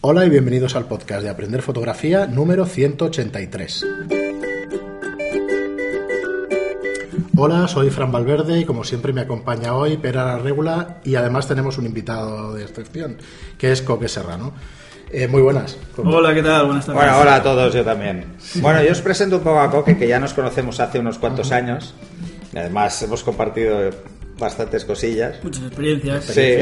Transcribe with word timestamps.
Hola 0.00 0.24
y 0.24 0.30
bienvenidos 0.30 0.76
al 0.76 0.84
podcast 0.84 1.24
de 1.24 1.28
Aprender 1.28 1.60
Fotografía 1.60 2.28
número 2.28 2.66
183. 2.66 3.84
Hola, 7.36 7.66
soy 7.66 7.90
Fran 7.90 8.12
Valverde 8.12 8.60
y 8.60 8.64
como 8.64 8.84
siempre 8.84 9.12
me 9.12 9.22
acompaña 9.22 9.74
hoy 9.74 9.96
Pera 9.96 10.38
Regula 10.38 10.98
y 11.02 11.16
además 11.16 11.48
tenemos 11.48 11.78
un 11.78 11.86
invitado 11.86 12.54
de 12.54 12.62
excepción, 12.62 13.16
que 13.58 13.72
es 13.72 13.82
Coque 13.82 14.06
Serrano. 14.06 14.52
Eh, 15.10 15.26
muy 15.26 15.42
buenas. 15.42 15.76
Hola, 15.96 16.32
¿qué 16.32 16.44
tal? 16.44 16.66
Buenas 16.66 16.86
tardes. 16.86 17.02
Bueno, 17.02 17.18
hola 17.18 17.34
a 17.34 17.42
todos, 17.42 17.74
yo 17.74 17.84
también. 17.84 18.24
Bueno, 18.56 18.80
yo 18.84 18.92
os 18.92 19.00
presento 19.00 19.38
un 19.38 19.42
poco 19.42 19.58
a 19.58 19.68
Coque, 19.68 19.98
que 19.98 20.06
ya 20.06 20.20
nos 20.20 20.32
conocemos 20.32 20.78
hace 20.78 21.00
unos 21.00 21.18
cuantos 21.18 21.50
años. 21.50 21.94
Y 22.52 22.58
además 22.58 23.02
hemos 23.02 23.24
compartido 23.24 23.90
bastantes 24.38 24.84
cosillas. 24.84 25.42
Muchas 25.42 25.64
experiencias. 25.64 26.24
Sí. 26.24 26.58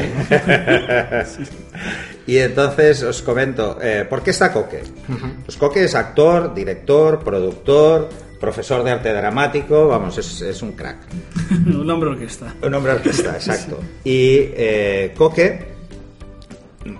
y 2.27 2.37
entonces 2.37 3.03
os 3.03 3.21
comento, 3.21 3.77
eh, 3.81 4.05
¿por 4.09 4.23
qué 4.23 4.31
está 4.31 4.51
Coque? 4.51 4.83
Pues 5.45 5.57
Coque 5.57 5.83
es 5.83 5.95
actor, 5.95 6.53
director, 6.53 7.23
productor, 7.23 8.09
profesor 8.39 8.83
de 8.83 8.91
arte 8.91 9.13
dramático, 9.13 9.87
vamos, 9.87 10.17
es, 10.17 10.41
es 10.41 10.61
un 10.61 10.73
crack. 10.73 10.97
un 11.65 11.89
hombre 11.89 12.09
orquesta. 12.09 12.53
Un 12.61 12.73
hombre 12.73 12.93
orquesta, 12.93 13.31
exacto. 13.35 13.79
Y 14.03 14.51
eh, 14.55 15.13
Coque, 15.15 15.77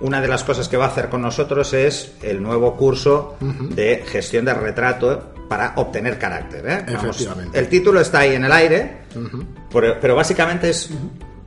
una 0.01 0.21
de 0.21 0.27
las 0.27 0.43
cosas 0.43 0.67
que 0.67 0.77
va 0.77 0.85
a 0.85 0.89
hacer 0.89 1.09
con 1.09 1.21
nosotros 1.21 1.73
es 1.73 2.13
el 2.21 2.41
nuevo 2.41 2.75
curso 2.75 3.37
de 3.39 4.03
gestión 4.05 4.45
de 4.45 4.53
retrato 4.53 5.33
para 5.47 5.73
obtener 5.75 6.17
carácter. 6.19 6.65
¿eh? 6.67 6.83
Vamos, 6.87 7.03
Efectivamente. 7.17 7.57
el 7.59 7.67
título 7.69 7.99
está 8.01 8.19
ahí 8.19 8.35
en 8.35 8.45
el 8.45 8.51
aire, 8.51 8.97
pero, 9.71 9.97
pero 9.99 10.15
básicamente 10.15 10.69
es 10.69 10.89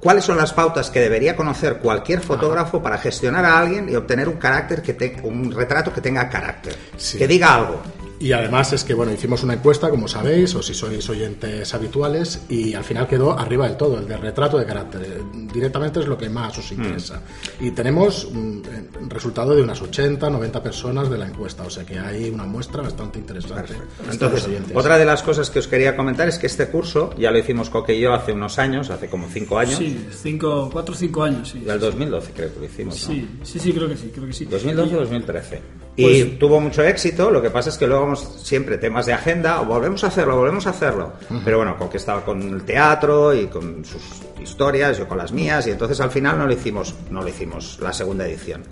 cuáles 0.01 0.25
son 0.25 0.37
las 0.39 0.53
pautas 0.53 0.91
que 0.91 1.01
debería 1.01 1.37
conocer 1.37 1.77
cualquier 1.79 2.21
fotógrafo 2.21 2.83
para 2.83 2.97
gestionar 2.99 3.45
a 3.45 3.59
alguien 3.59 3.89
y 3.89 3.95
obtener 3.97 4.29
un 4.29 4.37
carácter 4.37 4.81
que 4.83 4.95
te- 4.95 5.21
un 5.23 5.53
retrato 5.53 5.93
que 5.93 6.01
tenga 6.01 6.29
carácter, 6.29 6.75
Sí. 6.97 7.19
que 7.19 7.27
diga 7.29 7.55
algo. 7.55 7.83
Y 8.21 8.33
además 8.33 8.73
es 8.75 8.85
que, 8.85 8.93
bueno, 8.93 9.13
hicimos 9.13 9.43
una 9.43 9.55
encuesta, 9.55 9.89
como 9.89 10.07
sabéis, 10.07 10.55
o 10.55 10.63
si 10.63 10.75
sois 10.75 11.09
oyentes 11.09 11.73
habituales, 11.73 12.43
y 12.51 12.75
al 12.75 12.85
final 12.85 13.09
quedó 13.09 13.37
arriba 13.39 13.67
del 13.67 13.79
todo, 13.79 13.99
el 13.99 14.07
de 14.07 14.17
retrato 14.19 14.59
de 14.59 14.67
carácter. 14.67 15.03
Eh, 15.03 15.23
Directamente 15.53 16.01
es 16.01 16.07
lo 16.07 16.17
que 16.19 16.29
más 16.29 16.57
os 16.59 16.71
interesa. 16.71 17.23
Y 17.61 17.71
tenemos 17.73 18.27
un 18.27 18.63
un 19.01 19.11
resultado 19.11 19.55
de 19.55 19.63
unas 19.63 19.81
80, 19.81 20.29
90 20.31 20.63
personas 20.63 21.11
de 21.11 21.19
la 21.19 21.27
encuesta, 21.27 21.63
o 21.65 21.71
sea 21.71 21.85
que 21.85 21.99
hay 21.99 22.29
una 22.31 22.45
muestra 22.45 22.83
bastante 22.83 23.19
interesante. 23.19 23.75
Entonces, 24.11 24.49
otra 24.75 24.99
de 24.99 25.05
las 25.05 25.23
cosas 25.23 25.51
que 25.51 25.59
os 25.59 25.69
quería 25.69 25.97
comentar 25.97 26.29
es 26.29 26.39
que 26.39 26.47
este 26.47 26.69
curso 26.69 27.15
ya 27.19 27.31
lo 27.31 27.39
hicimos 27.39 27.71
Coque 27.71 27.95
y 27.95 28.01
yo 28.01 28.13
hace 28.13 28.33
unos 28.33 28.59
años, 28.59 28.91
hace 28.91 29.09
como 29.09 29.29
cinco 29.29 29.59
años, 29.59 29.77
Sí, 29.79 30.07
cinco, 30.11 30.69
cuatro 30.73 30.95
o 30.95 30.97
cinco 30.99 31.23
años, 31.23 31.49
sí. 31.51 31.61
del 31.61 31.81
2012 31.81 32.33
creo 32.33 32.53
que 32.55 32.61
lo 32.61 32.67
hicimos, 32.67 33.09
¿no? 33.09 33.15
Sí, 33.15 33.29
sí, 33.43 33.59
sí, 33.59 33.73
creo 33.73 33.89
que 33.89 33.97
sí, 33.97 34.11
creo 34.15 34.27
que 34.27 34.33
sí. 34.33 34.45
2012 34.45 34.97
o 34.97 35.01
2013. 35.01 35.63
Y 35.97 36.03
Pues- 36.25 36.39
tuvo 36.39 36.61
mucho 36.61 36.83
éxito, 36.83 37.31
lo 37.31 37.43
que 37.43 37.51
pasa 37.51 37.69
es 37.69 37.77
que 37.77 37.87
luego 37.87 38.05
vamos 38.05 38.41
siempre 38.43 38.79
temas 38.79 39.07
de 39.07 39.13
agenda, 39.13 39.61
o 39.61 39.65
volvemos 39.67 40.03
a 40.05 40.07
hacerlo, 40.07 40.37
volvemos 40.37 40.67
a 40.67 40.71
hacerlo. 40.71 41.13
Pero 41.45 41.59
bueno, 41.59 41.77
Coque 41.77 41.97
estaba 41.99 42.25
con 42.25 42.41
el 42.43 42.63
teatro 42.65 43.35
y 43.35 43.47
con 43.49 43.85
sus 43.85 44.03
historias, 44.41 44.97
yo 44.99 45.07
con 45.09 45.19
las 45.19 45.33
mías, 45.33 45.67
y 45.67 45.71
entonces 45.73 46.01
al 46.01 46.11
final 46.11 46.39
no 46.39 46.47
lo 46.47 46.53
hicimos, 46.53 46.95
no 47.11 47.23
lo 47.23 47.29
hicimos 47.29 47.79
la 47.83 47.93
segunda 47.93 48.27
edición. 48.27 48.63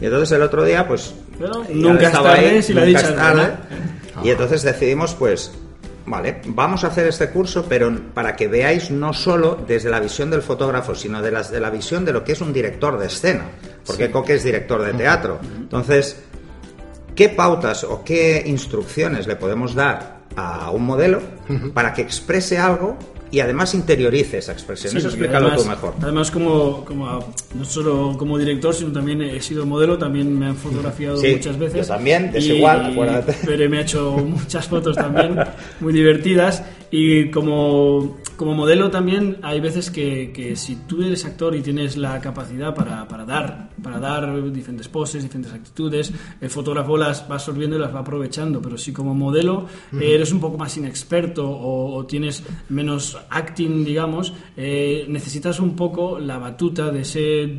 Y 0.00 0.06
entonces 0.06 0.32
el 0.32 0.42
otro 0.42 0.64
día, 0.64 0.88
pues. 0.88 1.14
Pero 1.38 1.62
nunca 1.72 2.00
es 2.02 2.06
estaba 2.08 2.34
tarde 2.34 2.62
si 2.62 2.72
la 2.72 2.80
nunca 2.84 2.88
dicha 2.88 3.00
es 3.02 3.08
es 3.10 3.16
tarde. 3.16 3.34
buena. 3.42 4.24
Y 4.24 4.30
entonces 4.30 4.62
decidimos, 4.62 5.14
pues, 5.14 5.52
vale, 6.06 6.40
vamos 6.46 6.82
a 6.82 6.88
hacer 6.88 7.06
este 7.06 7.28
curso, 7.30 7.64
pero 7.68 7.92
para 8.12 8.34
que 8.34 8.48
veáis 8.48 8.90
no 8.90 9.12
solo 9.12 9.56
desde 9.68 9.90
la 9.90 10.00
visión 10.00 10.30
del 10.30 10.42
fotógrafo, 10.42 10.94
sino 10.96 11.22
de, 11.22 11.30
las, 11.30 11.50
de 11.52 11.60
la 11.60 11.70
visión 11.70 12.04
de 12.04 12.12
lo 12.12 12.24
que 12.24 12.32
es 12.32 12.40
un 12.40 12.52
director 12.52 12.98
de 12.98 13.06
escena. 13.06 13.44
Porque 13.86 14.10
Coque 14.10 14.34
es 14.34 14.42
director 14.42 14.82
de 14.82 14.92
teatro. 14.94 15.38
Entonces, 15.56 16.16
¿qué 17.14 17.28
pautas 17.28 17.84
o 17.84 18.02
qué 18.04 18.42
instrucciones 18.46 19.26
le 19.26 19.36
podemos 19.36 19.74
dar 19.74 20.22
a 20.36 20.70
un 20.70 20.84
modelo 20.84 21.20
para 21.74 21.92
que 21.92 22.02
exprese 22.02 22.56
algo 22.58 22.96
y 23.30 23.40
además 23.40 23.74
interiorice 23.74 24.38
esa 24.38 24.52
expresión? 24.52 24.92
Sí, 24.92 24.98
Eso 24.98 25.08
explícalo 25.08 25.48
además, 25.48 25.62
tú 25.62 25.68
mejor. 25.70 25.94
Además, 26.02 26.30
como, 26.30 26.84
como 26.84 27.34
no 27.54 27.64
solo 27.64 28.14
como 28.18 28.38
director, 28.38 28.74
sino 28.74 28.92
también 28.92 29.22
he 29.22 29.40
sido 29.40 29.64
modelo, 29.66 29.96
también 29.98 30.38
me 30.38 30.46
han 30.46 30.56
fotografiado 30.56 31.16
Sí, 31.18 31.32
muchas 31.36 31.58
veces. 31.58 31.86
yo 31.88 31.94
también, 31.94 32.26
Y- 32.30 32.34
desigual, 32.34 32.92
acuérdate. 32.92 33.34
Pero 33.46 33.70
me 33.70 33.78
ha 33.78 33.80
hecho 33.82 34.12
muchas 34.12 34.66
fotos 34.68 34.96
también 34.96 35.36
muy 35.80 35.92
divertidas. 35.92 36.62
Y 36.94 37.30
como, 37.30 38.18
como 38.36 38.52
modelo 38.54 38.90
también 38.90 39.38
hay 39.40 39.60
veces 39.60 39.90
que, 39.90 40.30
que 40.30 40.54
si 40.56 40.76
tú 40.76 41.02
eres 41.02 41.24
actor 41.24 41.56
y 41.56 41.62
tienes 41.62 41.96
la 41.96 42.20
capacidad 42.20 42.74
para, 42.74 43.08
para 43.08 43.24
dar, 43.24 43.70
para 43.82 43.98
dar 43.98 44.52
diferentes 44.52 44.88
poses, 44.88 45.22
diferentes 45.22 45.54
actitudes, 45.54 46.12
el 46.38 46.50
fotógrafo 46.50 46.98
las 46.98 47.22
va 47.30 47.36
absorbiendo 47.36 47.76
y 47.76 47.78
las 47.78 47.94
va 47.94 48.00
aprovechando. 48.00 48.60
Pero 48.60 48.76
si 48.76 48.92
como 48.92 49.14
modelo 49.14 49.66
eh, 49.94 50.14
eres 50.14 50.32
un 50.32 50.40
poco 50.40 50.58
más 50.58 50.76
inexperto 50.76 51.48
o, 51.48 51.94
o 51.94 52.04
tienes 52.04 52.42
menos 52.68 53.16
acting, 53.30 53.86
digamos, 53.86 54.34
eh, 54.58 55.06
necesitas 55.08 55.60
un 55.60 55.74
poco 55.74 56.18
la 56.18 56.36
batuta 56.36 56.90
de 56.90 57.00
ese... 57.00 57.58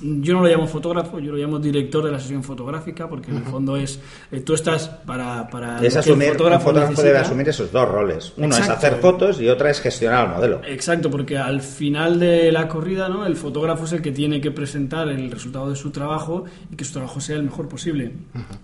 Yo 0.00 0.34
no 0.34 0.42
lo 0.42 0.48
llamo 0.48 0.66
fotógrafo, 0.66 1.18
yo 1.18 1.32
lo 1.32 1.38
llamo 1.38 1.58
director 1.58 2.04
de 2.04 2.12
la 2.12 2.20
sesión 2.20 2.44
fotográfica, 2.44 3.08
porque 3.08 3.30
en 3.30 3.38
el 3.38 3.44
fondo 3.44 3.76
es... 3.76 3.98
eh, 4.30 4.40
tú 4.40 4.54
estás 4.54 4.88
para... 4.88 5.48
para 5.48 5.78
Es 5.84 5.94
el 5.94 6.00
asumir, 6.00 6.30
un 6.32 6.60
fotógrafo 6.60 7.02
debe 7.02 7.18
asumir 7.18 7.48
esos 7.48 7.72
dos 7.72 7.88
roles. 7.88 8.32
Uno 8.36 8.48
es 8.48 8.58
Exacto. 8.58 8.86
hacer 8.86 9.00
fotos 9.00 9.40
y 9.40 9.48
otra 9.48 9.70
es 9.70 9.80
gestionar 9.80 10.26
al 10.26 10.34
modelo. 10.36 10.60
Exacto, 10.66 11.10
porque 11.10 11.36
al 11.38 11.60
final 11.60 12.18
de 12.20 12.52
la 12.52 12.68
corrida, 12.68 13.08
¿no? 13.08 13.26
El 13.26 13.36
fotógrafo 13.36 13.84
es 13.84 13.92
el 13.92 14.02
que 14.02 14.12
tiene 14.12 14.40
que 14.40 14.50
presentar 14.50 15.08
el 15.08 15.30
resultado 15.30 15.70
de 15.70 15.76
su 15.76 15.90
trabajo 15.90 16.44
y 16.72 16.76
que 16.76 16.84
su 16.84 16.92
trabajo 16.92 17.20
sea 17.20 17.36
el 17.36 17.42
mejor 17.42 17.68
posible. 17.68 18.12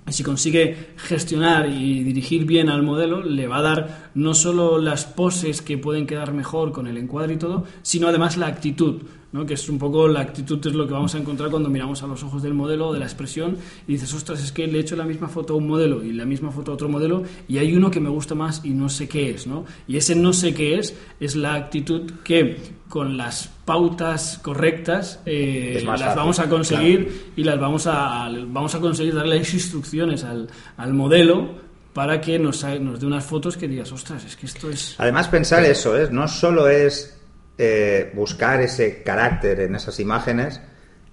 Y 0.08 0.12
si 0.12 0.22
consigue 0.22 0.90
gestionar 0.96 1.68
y 1.68 2.02
dirigir 2.04 2.44
bien 2.44 2.68
al 2.68 2.82
modelo, 2.82 3.22
le 3.22 3.46
va 3.46 3.58
a 3.58 3.62
dar 3.62 4.10
no 4.14 4.34
solo 4.34 4.78
las 4.78 5.04
poses 5.04 5.62
que 5.62 5.78
pueden 5.78 6.06
quedar 6.06 6.32
mejor 6.32 6.72
con 6.72 6.86
el 6.86 6.96
encuadre 6.96 7.34
y 7.34 7.36
todo, 7.36 7.64
sino 7.82 8.08
además 8.08 8.36
la 8.36 8.46
actitud. 8.46 9.02
¿No? 9.34 9.44
que 9.44 9.54
es 9.54 9.68
un 9.68 9.78
poco 9.78 10.06
la 10.06 10.20
actitud 10.20 10.64
es 10.64 10.74
lo 10.74 10.86
que 10.86 10.92
vamos 10.92 11.12
a 11.16 11.18
encontrar 11.18 11.50
cuando 11.50 11.68
miramos 11.68 12.00
a 12.04 12.06
los 12.06 12.22
ojos 12.22 12.40
del 12.40 12.54
modelo, 12.54 12.92
de 12.92 13.00
la 13.00 13.04
expresión, 13.04 13.58
y 13.88 13.94
dices, 13.94 14.14
ostras, 14.14 14.40
es 14.42 14.52
que 14.52 14.68
le 14.68 14.78
he 14.78 14.80
hecho 14.80 14.94
la 14.94 15.04
misma 15.04 15.28
foto 15.28 15.54
a 15.54 15.56
un 15.56 15.66
modelo 15.66 16.04
y 16.04 16.12
la 16.12 16.24
misma 16.24 16.52
foto 16.52 16.70
a 16.70 16.74
otro 16.74 16.88
modelo, 16.88 17.24
y 17.48 17.58
hay 17.58 17.74
uno 17.74 17.90
que 17.90 17.98
me 17.98 18.08
gusta 18.08 18.36
más 18.36 18.64
y 18.64 18.70
no 18.70 18.88
sé 18.88 19.08
qué 19.08 19.30
es, 19.30 19.48
¿no? 19.48 19.64
Y 19.88 19.96
ese 19.96 20.14
no 20.14 20.32
sé 20.32 20.54
qué 20.54 20.78
es 20.78 20.94
es 21.18 21.34
la 21.34 21.54
actitud 21.54 22.12
que 22.22 22.58
con 22.88 23.16
las 23.16 23.50
pautas 23.64 24.38
correctas 24.40 25.20
eh, 25.26 25.82
las 25.84 26.00
fácil, 26.00 26.16
vamos 26.16 26.38
a 26.38 26.48
conseguir 26.48 27.32
y 27.34 27.42
las 27.42 27.58
vamos 27.58 27.88
a, 27.88 28.30
vamos 28.46 28.72
a 28.76 28.80
conseguir 28.80 29.16
darle 29.16 29.38
instrucciones 29.38 30.22
al, 30.22 30.48
al 30.76 30.94
modelo 30.94 31.56
para 31.92 32.20
que 32.20 32.38
nos, 32.38 32.62
nos 32.62 33.00
dé 33.00 33.06
unas 33.06 33.24
fotos 33.24 33.56
que 33.56 33.66
digas, 33.66 33.90
ostras, 33.90 34.24
es 34.24 34.36
que 34.36 34.46
esto 34.46 34.70
es... 34.70 34.94
Además, 34.98 35.26
pensar 35.26 35.64
eso, 35.64 35.98
¿eh? 35.98 36.08
no 36.10 36.28
solo 36.28 36.68
es 36.68 37.14
eh, 37.56 38.10
buscar 38.14 38.60
ese 38.60 39.02
carácter 39.02 39.60
en 39.60 39.76
esas 39.76 40.00
imágenes, 40.00 40.60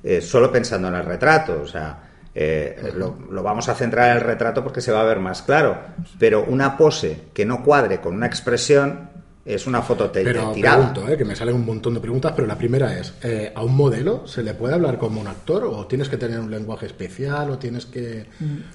eh, 0.03 0.21
solo 0.21 0.51
pensando 0.51 0.87
en 0.87 0.95
el 0.95 1.05
retrato, 1.05 1.61
o 1.61 1.67
sea, 1.67 2.09
eh, 2.33 2.91
lo, 2.95 3.19
lo 3.29 3.43
vamos 3.43 3.69
a 3.69 3.75
centrar 3.75 4.09
en 4.09 4.17
el 4.17 4.23
retrato 4.23 4.63
porque 4.63 4.81
se 4.81 4.91
va 4.91 5.01
a 5.01 5.05
ver 5.05 5.19
más 5.19 5.43
claro, 5.43 5.77
pero 6.17 6.43
una 6.43 6.77
pose 6.77 7.25
que 7.33 7.45
no 7.45 7.63
cuadre 7.63 8.01
con 8.01 8.15
una 8.15 8.25
expresión 8.25 9.10
es 9.43 9.65
una 9.65 9.81
foto 9.81 10.09
te- 10.11 10.23
Pero 10.23 10.51
tirada. 10.51 10.77
pregunto, 10.91 11.07
eh, 11.11 11.17
que 11.17 11.25
me 11.25 11.35
salen 11.35 11.55
un 11.55 11.65
montón 11.65 11.93
de 11.95 11.99
preguntas, 11.99 12.33
pero 12.35 12.47
la 12.47 12.57
primera 12.57 12.97
es, 12.97 13.13
eh, 13.23 13.51
¿a 13.55 13.63
un 13.63 13.75
modelo 13.75 14.27
se 14.27 14.43
le 14.43 14.53
puede 14.53 14.75
hablar 14.75 14.97
como 14.99 15.19
un 15.19 15.27
actor 15.27 15.63
o 15.63 15.87
tienes 15.87 16.09
que 16.09 16.17
tener 16.17 16.39
un 16.39 16.51
lenguaje 16.51 16.85
especial 16.85 17.49
o 17.49 17.57
tienes 17.57 17.85
que... 17.87 18.25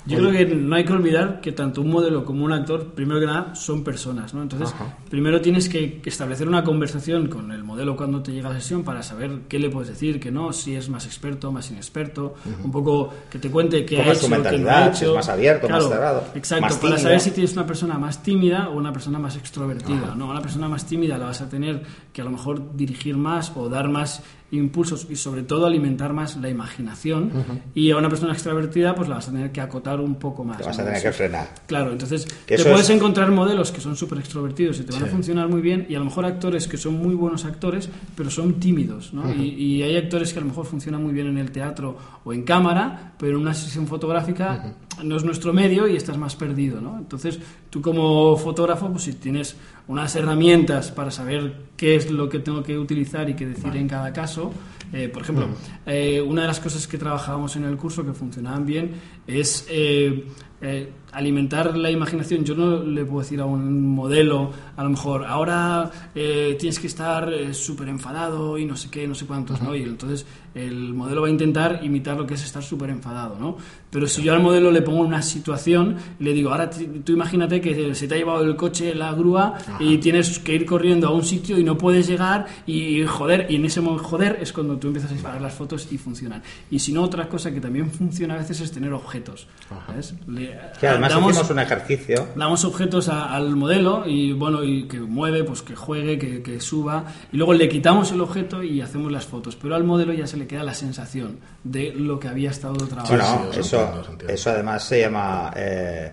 Yo 0.06 0.18
creo 0.18 0.32
que 0.32 0.44
no 0.46 0.74
hay 0.74 0.84
que 0.84 0.92
olvidar 0.92 1.40
que 1.40 1.52
tanto 1.52 1.82
un 1.82 1.90
modelo 1.90 2.24
como 2.24 2.44
un 2.44 2.52
actor, 2.52 2.94
primero 2.94 3.20
que 3.20 3.26
nada, 3.26 3.54
son 3.54 3.84
personas, 3.84 4.34
¿no? 4.34 4.42
Entonces, 4.42 4.70
Ajá. 4.74 4.96
primero 5.08 5.40
tienes 5.40 5.68
que 5.68 6.00
establecer 6.04 6.48
una 6.48 6.64
conversación 6.64 7.28
con 7.28 7.52
el 7.52 7.62
modelo 7.62 7.94
cuando 7.96 8.20
te 8.22 8.32
llega 8.32 8.50
a 8.50 8.54
sesión 8.54 8.82
para 8.82 9.02
saber 9.04 9.42
qué 9.48 9.60
le 9.60 9.70
puedes 9.70 9.88
decir, 9.90 10.18
qué 10.18 10.32
no, 10.32 10.52
si 10.52 10.74
es 10.74 10.88
más 10.88 11.06
experto, 11.06 11.52
más 11.52 11.70
inexperto, 11.70 12.34
un 12.64 12.72
poco 12.72 13.12
que 13.30 13.38
te 13.38 13.50
cuente 13.50 13.84
qué 13.84 13.98
Cómo 13.98 14.10
ha 14.10 14.12
hecho, 14.14 14.22
qué 14.22 14.28
no 14.28 14.34
ha 14.34 14.38
mentalidad, 14.38 14.94
si 14.94 15.04
hecho. 15.04 15.10
es 15.12 15.16
más 15.16 15.28
abierto, 15.28 15.68
más 15.68 15.88
cerrado, 15.88 16.24
Exacto, 16.34 16.62
más 16.64 16.76
para 16.78 16.98
saber 16.98 17.20
si 17.20 17.30
tienes 17.30 17.52
una 17.52 17.66
persona 17.66 17.98
más 17.98 18.22
tímida 18.22 18.68
o 18.68 18.76
una 18.76 18.92
persona 18.92 19.18
más 19.20 19.36
extrovertida, 19.36 20.14
¿no? 20.16 20.28
Una 20.30 20.40
persona 20.42 20.55
más 20.58 20.86
tímida 20.86 21.18
la 21.18 21.26
vas 21.26 21.40
a 21.40 21.48
tener 21.48 21.82
que 22.12 22.22
a 22.22 22.24
lo 22.24 22.30
mejor 22.30 22.76
dirigir 22.76 23.16
más 23.16 23.52
o 23.56 23.68
dar 23.68 23.88
más 23.88 24.22
impulsos 24.52 25.08
y 25.10 25.16
sobre 25.16 25.42
todo 25.42 25.66
alimentar 25.66 26.12
más 26.12 26.36
la 26.36 26.48
imaginación 26.48 27.30
y 27.74 27.90
a 27.90 27.96
una 27.96 28.08
persona 28.08 28.32
extrovertida 28.32 28.94
pues 28.94 29.08
la 29.08 29.16
vas 29.16 29.28
a 29.28 29.32
tener 29.32 29.50
que 29.50 29.60
acotar 29.60 30.00
un 30.00 30.14
poco 30.16 30.44
más. 30.44 30.58
Te 30.58 30.64
vas 30.64 30.78
a 30.78 30.84
tener 30.84 31.02
que 31.02 31.12
frenar. 31.12 31.48
Claro, 31.66 31.90
entonces 31.90 32.26
te 32.46 32.54
eso 32.54 32.64
puedes 32.64 32.88
es- 32.88 32.90
encontrar 32.96 33.30
modelos 33.32 33.72
que 33.72 33.80
son 33.80 33.96
súper 33.96 34.18
extrovertidos 34.18 34.78
y 34.78 34.84
te 34.84 34.92
van 34.92 35.02
a 35.02 35.06
Sí. 35.06 35.12
funcionar 35.12 35.48
muy 35.48 35.60
bien 35.60 35.86
y 35.88 35.94
a 35.96 35.98
lo 35.98 36.04
mejor 36.04 36.24
actores 36.26 36.68
que 36.68 36.76
son 36.76 36.94
muy 36.94 37.14
buenos 37.14 37.44
actores 37.44 37.88
pero 38.16 38.30
son 38.30 38.54
tímidos, 38.60 39.12
¿no? 39.12 39.32
y, 39.34 39.48
y 39.48 39.82
hay 39.82 39.96
actores 39.96 40.32
que 40.32 40.38
a 40.38 40.42
lo 40.42 40.48
mejor 40.48 40.64
funcionan 40.66 41.02
muy 41.02 41.12
bien 41.12 41.26
en 41.26 41.38
el 41.38 41.50
teatro 41.50 41.96
o 42.24 42.32
en 42.32 42.42
cámara 42.44 43.14
pero 43.18 43.32
en 43.36 43.42
una 43.42 43.54
sesión 43.54 43.86
fotográfica 43.86 44.74
no 45.02 45.16
es 45.16 45.24
nuestro 45.24 45.52
medio 45.52 45.88
y 45.88 45.96
estás 45.96 46.16
más 46.16 46.36
perdido, 46.36 46.80
¿no? 46.80 46.96
Entonces 46.98 47.38
tú 47.68 47.82
como 47.82 48.36
fotógrafo 48.36 48.88
pues 48.90 49.02
si 49.04 49.12
tienes 49.14 49.56
unas 49.88 50.16
herramientas 50.16 50.90
para 50.90 51.10
saber 51.10 51.54
qué 51.76 51.96
es 51.96 52.10
lo 52.10 52.28
que 52.28 52.38
tengo 52.38 52.62
que 52.62 52.78
utilizar 52.78 53.28
y 53.28 53.34
qué 53.34 53.46
decir 53.46 53.74
en 53.76 53.88
cada 53.88 54.12
caso. 54.12 54.52
Eh, 54.92 55.08
por 55.08 55.22
ejemplo, 55.22 55.48
eh, 55.84 56.20
una 56.20 56.42
de 56.42 56.48
las 56.48 56.60
cosas 56.60 56.86
que 56.86 56.96
trabajábamos 56.96 57.56
en 57.56 57.64
el 57.64 57.76
curso 57.76 58.04
que 58.04 58.12
funcionaban 58.12 58.64
bien 58.64 58.92
es 59.26 59.66
eh, 59.68 60.24
eh, 60.60 60.90
alimentar 61.12 61.76
la 61.76 61.90
imaginación. 61.90 62.44
Yo 62.44 62.54
no 62.54 62.82
le 62.82 63.04
puedo 63.04 63.20
decir 63.20 63.40
a 63.40 63.44
un 63.46 63.86
modelo, 63.94 64.50
a 64.76 64.82
lo 64.84 64.90
mejor, 64.90 65.24
ahora 65.24 65.90
eh, 66.14 66.56
tienes 66.58 66.78
que 66.78 66.86
estar 66.86 67.32
eh, 67.32 67.54
súper 67.54 67.88
enfadado 67.88 68.58
y 68.58 68.64
no 68.66 68.76
sé 68.76 68.90
qué, 68.90 69.06
no 69.06 69.14
sé 69.14 69.26
cuántos, 69.26 69.60
¿no? 69.62 69.74
Y 69.74 69.82
entonces 69.82 70.26
el 70.54 70.94
modelo 70.94 71.20
va 71.22 71.28
a 71.28 71.30
intentar 71.30 71.80
imitar 71.82 72.16
lo 72.16 72.26
que 72.26 72.34
es 72.34 72.44
estar 72.44 72.62
súper 72.62 72.88
enfadado, 72.90 73.38
¿no? 73.38 73.56
Pero 73.90 74.06
si 74.06 74.22
yo 74.22 74.32
al 74.34 74.40
modelo 74.42 74.70
le 74.70 74.82
pongo 74.82 75.00
una 75.00 75.22
situación, 75.22 75.96
le 76.18 76.32
digo, 76.32 76.50
ahora 76.50 76.68
tú 76.70 77.12
imagínate 77.12 77.60
que 77.60 77.94
se 77.94 78.08
te 78.08 78.14
ha 78.14 78.18
llevado 78.18 78.42
el 78.42 78.56
coche, 78.56 78.94
la 78.94 79.12
grúa, 79.12 79.54
y 79.80 79.98
tienes 79.98 80.38
que 80.38 80.54
ir 80.54 80.66
corriendo 80.66 81.08
a 81.08 81.12
un 81.12 81.24
sitio 81.24 81.58
y 81.58 81.64
no 81.64 81.76
puedes 81.78 82.06
llegar 82.06 82.46
y 82.66 83.04
joder, 83.04 83.46
y 83.50 83.56
en 83.56 83.64
ese 83.66 83.80
mo- 83.80 83.98
joder 83.98 84.38
es 84.40 84.52
cuando 84.52 84.76
tú 84.78 84.88
empiezas 84.88 85.10
a 85.10 85.14
disparar 85.14 85.40
las 85.40 85.54
fotos 85.54 85.88
y 85.92 85.98
funcionan. 85.98 86.42
Y 86.70 86.78
si 86.78 86.92
no, 86.92 87.02
otra 87.02 87.28
cosa 87.28 87.52
que 87.52 87.60
también 87.60 87.90
funciona 87.90 88.34
a 88.34 88.38
veces 88.38 88.60
es 88.60 88.72
tener 88.72 88.92
objetos. 88.92 89.46
¿sabes? 89.86 90.14
Le- 90.26 90.45
Que 90.80 90.88
además 90.88 91.10
damos- 91.12 91.30
hicimos 91.32 91.50
un 91.50 91.58
ejercicio 91.58 92.28
damos 92.36 92.64
objetos 92.64 93.08
a- 93.08 93.34
al 93.34 93.56
modelo 93.56 94.04
y 94.06 94.32
bueno 94.32 94.62
y 94.62 94.86
que 94.88 95.00
mueve 95.00 95.42
pues 95.44 95.62
que 95.62 95.74
juegue 95.74 96.18
que, 96.18 96.42
que 96.42 96.60
suba 96.60 97.04
y 97.32 97.36
luego 97.36 97.54
le 97.54 97.68
quitamos 97.68 98.12
el 98.12 98.20
objeto 98.20 98.62
y 98.62 98.80
hacemos 98.80 99.10
las 99.10 99.24
fotos 99.26 99.56
pero 99.56 99.74
al 99.74 99.84
modelo 99.84 100.12
ya 100.12 100.26
se 100.26 100.36
le 100.36 100.46
queda 100.46 100.62
la 100.62 100.74
sensación 100.74 101.38
de 101.64 101.92
lo 101.94 102.20
que 102.20 102.28
había 102.28 102.50
estado 102.50 102.74
trabajando 102.86 103.24
Bueno, 103.24 103.52
sí, 103.52 103.58
os 103.60 103.66
eso, 103.66 103.76
entiendo, 103.80 104.00
os 104.02 104.08
entiendo. 104.10 104.34
eso 104.34 104.50
además 104.50 104.84
se 104.84 105.00
llama 105.00 105.52
eh, 105.56 106.12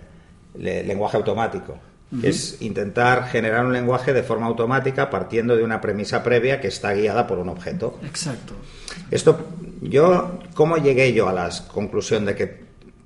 le- 0.58 0.84
lenguaje 0.84 1.18
automático. 1.18 1.78
que 2.22 2.30
Es 2.30 2.62
intentar 2.62 3.26
generar 3.28 3.66
un 3.66 3.74
lenguaje 3.74 4.14
de 4.14 4.22
forma 4.24 4.46
automática 4.46 5.10
partiendo 5.10 5.56
de 5.58 5.64
una 5.64 5.82
premisa 5.82 6.22
previa 6.24 6.62
que 6.62 6.68
está 6.68 6.94
guiada 6.94 7.26
por 7.28 7.40
un 7.40 7.50
objeto. 7.50 8.00
exacto 8.04 8.54
Esto, 9.10 9.40
yo, 9.82 10.40
¿cómo 10.54 10.78
llegué 10.78 11.12
yo 11.14 11.28
a 11.28 11.34
la 11.34 11.50
conclusión 11.74 12.26
de 12.26 12.36
que 12.36 12.64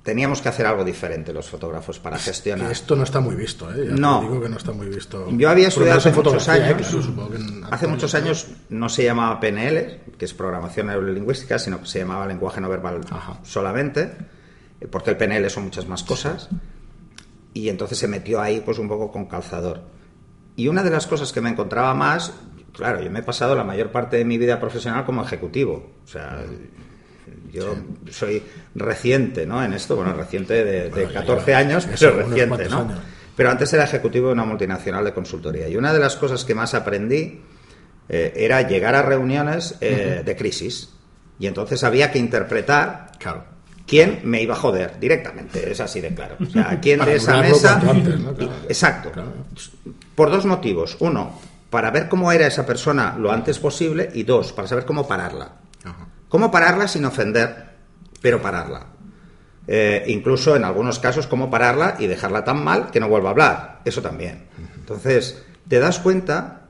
teníamos 0.08 0.40
que 0.40 0.48
hacer 0.48 0.64
algo 0.64 0.84
diferente 0.84 1.34
los 1.34 1.50
fotógrafos 1.50 1.98
para 1.98 2.16
gestionar? 2.18 2.72
esto 2.72 2.96
no 2.96 3.02
está 3.02 3.20
muy 3.20 3.36
visto, 3.36 3.70
¿eh? 3.70 3.84
Ya 3.88 3.94
te 3.94 4.00
No. 4.00 4.22
digo 4.22 4.40
que 4.40 4.48
no 4.48 4.56
está 4.56 4.72
muy 4.72 4.86
visto. 4.88 5.28
Yo 5.32 5.50
había 5.50 5.68
estudiado 5.68 6.00
menos 6.00 6.06
hace 6.06 6.16
muchos 6.16 6.48
¿eh? 6.48 6.50
años. 6.50 6.88
Claro, 6.88 7.34
en 7.36 7.64
Hace 7.70 7.86
muchos 7.88 8.14
años 8.14 8.46
no 8.70 8.88
se 8.88 9.04
llamaba 9.04 9.38
PNL, 9.38 10.00
que 10.16 10.24
es 10.24 10.32
programación 10.32 10.86
neurolingüística, 10.86 11.58
sino 11.58 11.78
que 11.82 11.86
se 11.86 11.98
llamaba 11.98 12.26
lenguaje 12.26 12.58
no 12.62 12.70
verbal 12.70 13.02
Ajá. 13.10 13.38
solamente, 13.42 14.12
eh, 14.80 14.86
porque 14.90 15.10
el 15.10 15.18
PNL 15.18 15.50
son 15.50 15.64
muchas 15.64 15.86
más 15.86 16.02
cosas. 16.04 16.48
Y 17.52 17.68
entonces 17.68 17.98
se 17.98 18.08
metió 18.08 18.40
ahí 18.40 18.62
pues 18.64 18.78
un 18.78 18.88
poco 18.88 19.12
con 19.12 19.26
calzador. 19.26 19.82
Y 20.56 20.68
una 20.68 20.82
de 20.82 20.88
las 20.90 21.06
cosas 21.06 21.34
que 21.34 21.42
me 21.42 21.50
encontraba 21.50 21.92
más, 21.92 22.32
claro, 22.72 23.02
yo 23.02 23.10
me 23.10 23.18
he 23.18 23.22
pasado 23.22 23.54
la 23.54 23.62
mayor 23.64 23.92
parte 23.92 24.16
de 24.16 24.24
mi 24.24 24.38
vida 24.38 24.58
profesional 24.58 25.04
como 25.04 25.22
ejecutivo. 25.22 25.92
O 26.02 26.08
sea, 26.08 26.42
yo 27.52 27.74
soy 28.10 28.42
reciente, 28.74 29.46
¿no? 29.46 29.62
En 29.64 29.72
esto, 29.72 29.96
bueno, 29.96 30.12
reciente 30.14 30.64
de, 30.64 30.82
de 30.84 30.88
Bueno, 30.90 31.10
ya 31.10 31.20
14 31.20 31.46
lleva 31.46 31.58
años, 31.58 31.88
pero 31.98 32.16
reciente, 32.16 32.68
¿no? 32.68 32.80
años. 32.80 32.98
Pero 33.36 33.50
antes 33.50 33.72
era 33.72 33.84
ejecutivo 33.84 34.26
de 34.28 34.32
una 34.32 34.44
multinacional 34.44 35.04
de 35.04 35.12
consultoría. 35.14 35.68
Y 35.68 35.76
una 35.76 35.92
de 35.92 36.00
las 36.00 36.16
cosas 36.16 36.44
que 36.44 36.54
más 36.54 36.74
aprendí 36.74 37.40
eh, 38.08 38.32
era 38.36 38.62
llegar 38.62 38.94
a 38.96 39.02
reuniones 39.02 39.76
eh, 39.80 40.22
de 40.24 40.36
crisis. 40.36 40.90
Y 41.38 41.46
entonces 41.46 41.84
había 41.84 42.10
que 42.10 42.18
interpretar 42.18 43.12
Claro. 43.18 43.44
quién 43.86 44.20
me 44.24 44.42
iba 44.42 44.54
a 44.54 44.56
joder 44.56 44.98
directamente. 44.98 45.70
Es 45.70 45.78
así 45.80 46.00
de 46.00 46.12
claro. 46.14 46.36
O 46.40 46.46
sea, 46.50 46.78
quién 46.82 46.98
de 47.04 47.14
esa 47.14 47.40
mesa. 47.40 47.74
cuanto 47.80 47.90
antes, 47.92 48.18
¿no? 48.20 48.34
Claro. 48.34 48.52
Exacto. 48.68 49.12
Claro. 49.12 49.32
Por 50.16 50.30
dos 50.30 50.44
motivos. 50.44 50.96
Uno, 50.98 51.38
para 51.70 51.92
ver 51.92 52.08
cómo 52.08 52.32
era 52.32 52.46
esa 52.48 52.66
persona 52.66 53.14
lo 53.16 53.30
antes 53.30 53.60
posible. 53.60 54.10
Y 54.14 54.24
dos, 54.24 54.52
para 54.52 54.66
saber 54.66 54.84
cómo 54.84 55.06
pararla. 55.06 55.52
Cómo 56.28 56.50
pararla 56.50 56.88
sin 56.88 57.04
ofender, 57.04 57.70
pero 58.20 58.42
pararla. 58.42 58.86
Eh, 59.66 60.04
incluso 60.08 60.56
en 60.56 60.64
algunos 60.64 60.98
casos, 60.98 61.26
cómo 61.26 61.50
pararla 61.50 61.96
y 61.98 62.06
dejarla 62.06 62.44
tan 62.44 62.64
mal 62.64 62.90
que 62.90 63.00
no 63.00 63.08
vuelva 63.08 63.28
a 63.28 63.32
hablar. 63.32 63.80
Eso 63.84 64.00
también. 64.00 64.46
Entonces, 64.78 65.42
te 65.68 65.78
das 65.78 65.98
cuenta 65.98 66.62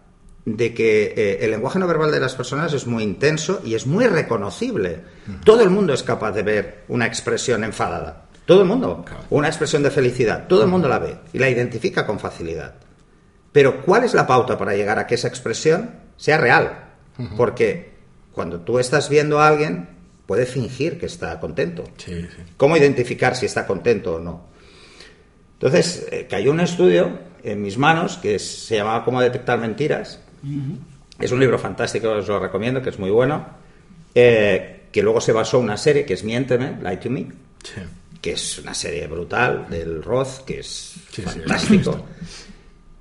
de 0.44 0.75
que 0.75 1.14
eh, 1.16 1.38
el 1.43 1.50
lenguaje 1.50 1.78
no 1.78 1.87
verbal 1.87 2.10
de 2.10 2.20
las 2.20 2.34
personas 2.34 2.72
es 2.72 2.87
muy 2.87 3.02
intenso 3.02 3.60
y 3.64 3.75
es 3.75 3.87
muy 3.87 4.06
reconocible. 4.06 5.02
Todo 5.44 5.62
el 5.62 5.70
mundo 5.70 5.93
es 5.93 6.02
capaz 6.02 6.32
de 6.32 6.43
ver 6.43 6.84
una 6.88 7.06
expresión 7.06 7.64
enfadada. 7.64 8.25
Todo 8.46 8.62
el 8.62 8.69
mundo. 8.69 9.05
Una 9.31 9.49
expresión 9.49 9.82
de 9.82 9.90
felicidad. 9.90 10.46
Todo 10.49 10.62
el 10.62 10.69
mundo 10.69 10.88
la 10.88 10.99
ve 10.99 11.19
y 11.32 11.38
la 11.38 11.50
identifica 11.50 12.06
con 12.06 12.19
facilidad. 12.19 12.75
Pero 13.52 13.82
¿cuál 13.82 14.05
es 14.05 14.14
la 14.14 14.26
pauta 14.26 14.56
para 14.56 14.75
llegar 14.75 14.99
a 14.99 15.06
que 15.06 15.16
esa 15.16 15.28
expresión 15.28 15.90
sea 16.16 16.38
real? 16.38 16.87
Porque 17.37 17.97
cuando 18.32 18.60
tú 18.60 18.78
estás 18.78 19.08
viendo 19.08 19.40
a 19.40 19.48
alguien, 19.48 19.88
puede 20.26 20.46
fingir 20.46 20.98
que 20.98 21.06
está 21.06 21.38
contento. 21.40 21.84
Sí, 21.96 22.20
sí. 22.22 22.42
¿Cómo 22.56 22.76
identificar 22.76 23.34
si 23.36 23.46
está 23.46 23.66
contento 23.66 24.16
o 24.16 24.19
no? 24.20 24.46
Entonces, 25.54 26.06
eh, 26.12 26.26
cayó 26.30 26.50
un 26.52 26.60
estudio 26.60 27.19
en 27.42 27.62
mis 27.62 27.78
manos 27.78 28.16
que 28.19 28.38
se 28.38 28.76
llamaba 28.76 29.04
Cómo 29.04 29.20
detectar 29.20 29.58
mentiras. 29.58 30.20
Es 31.19 31.32
un 31.32 31.40
libro 31.40 31.58
fantástico, 31.58 32.10
os 32.10 32.28
lo 32.28 32.38
recomiendo, 32.38 32.80
que 32.82 32.90
es 32.90 32.98
muy 32.98 33.10
bueno. 33.10 33.46
eh, 34.14 34.74
que 34.90 35.02
luego 35.02 35.20
se 35.20 35.32
basó 35.32 35.58
en 35.58 35.64
una 35.64 35.76
serie 35.76 36.04
que 36.06 36.14
es 36.14 36.24
Miénteme, 36.24 36.78
Lie 36.82 36.96
to 36.96 37.10
Me, 37.10 37.26
Sí. 37.62 37.81
que 38.22 38.32
es 38.32 38.58
una 38.58 38.72
serie 38.72 39.06
brutal 39.06 39.66
del 39.69 40.02
Roth, 40.02 40.44
que 40.46 40.60
es 40.60 40.94
fantástico. 41.22 42.06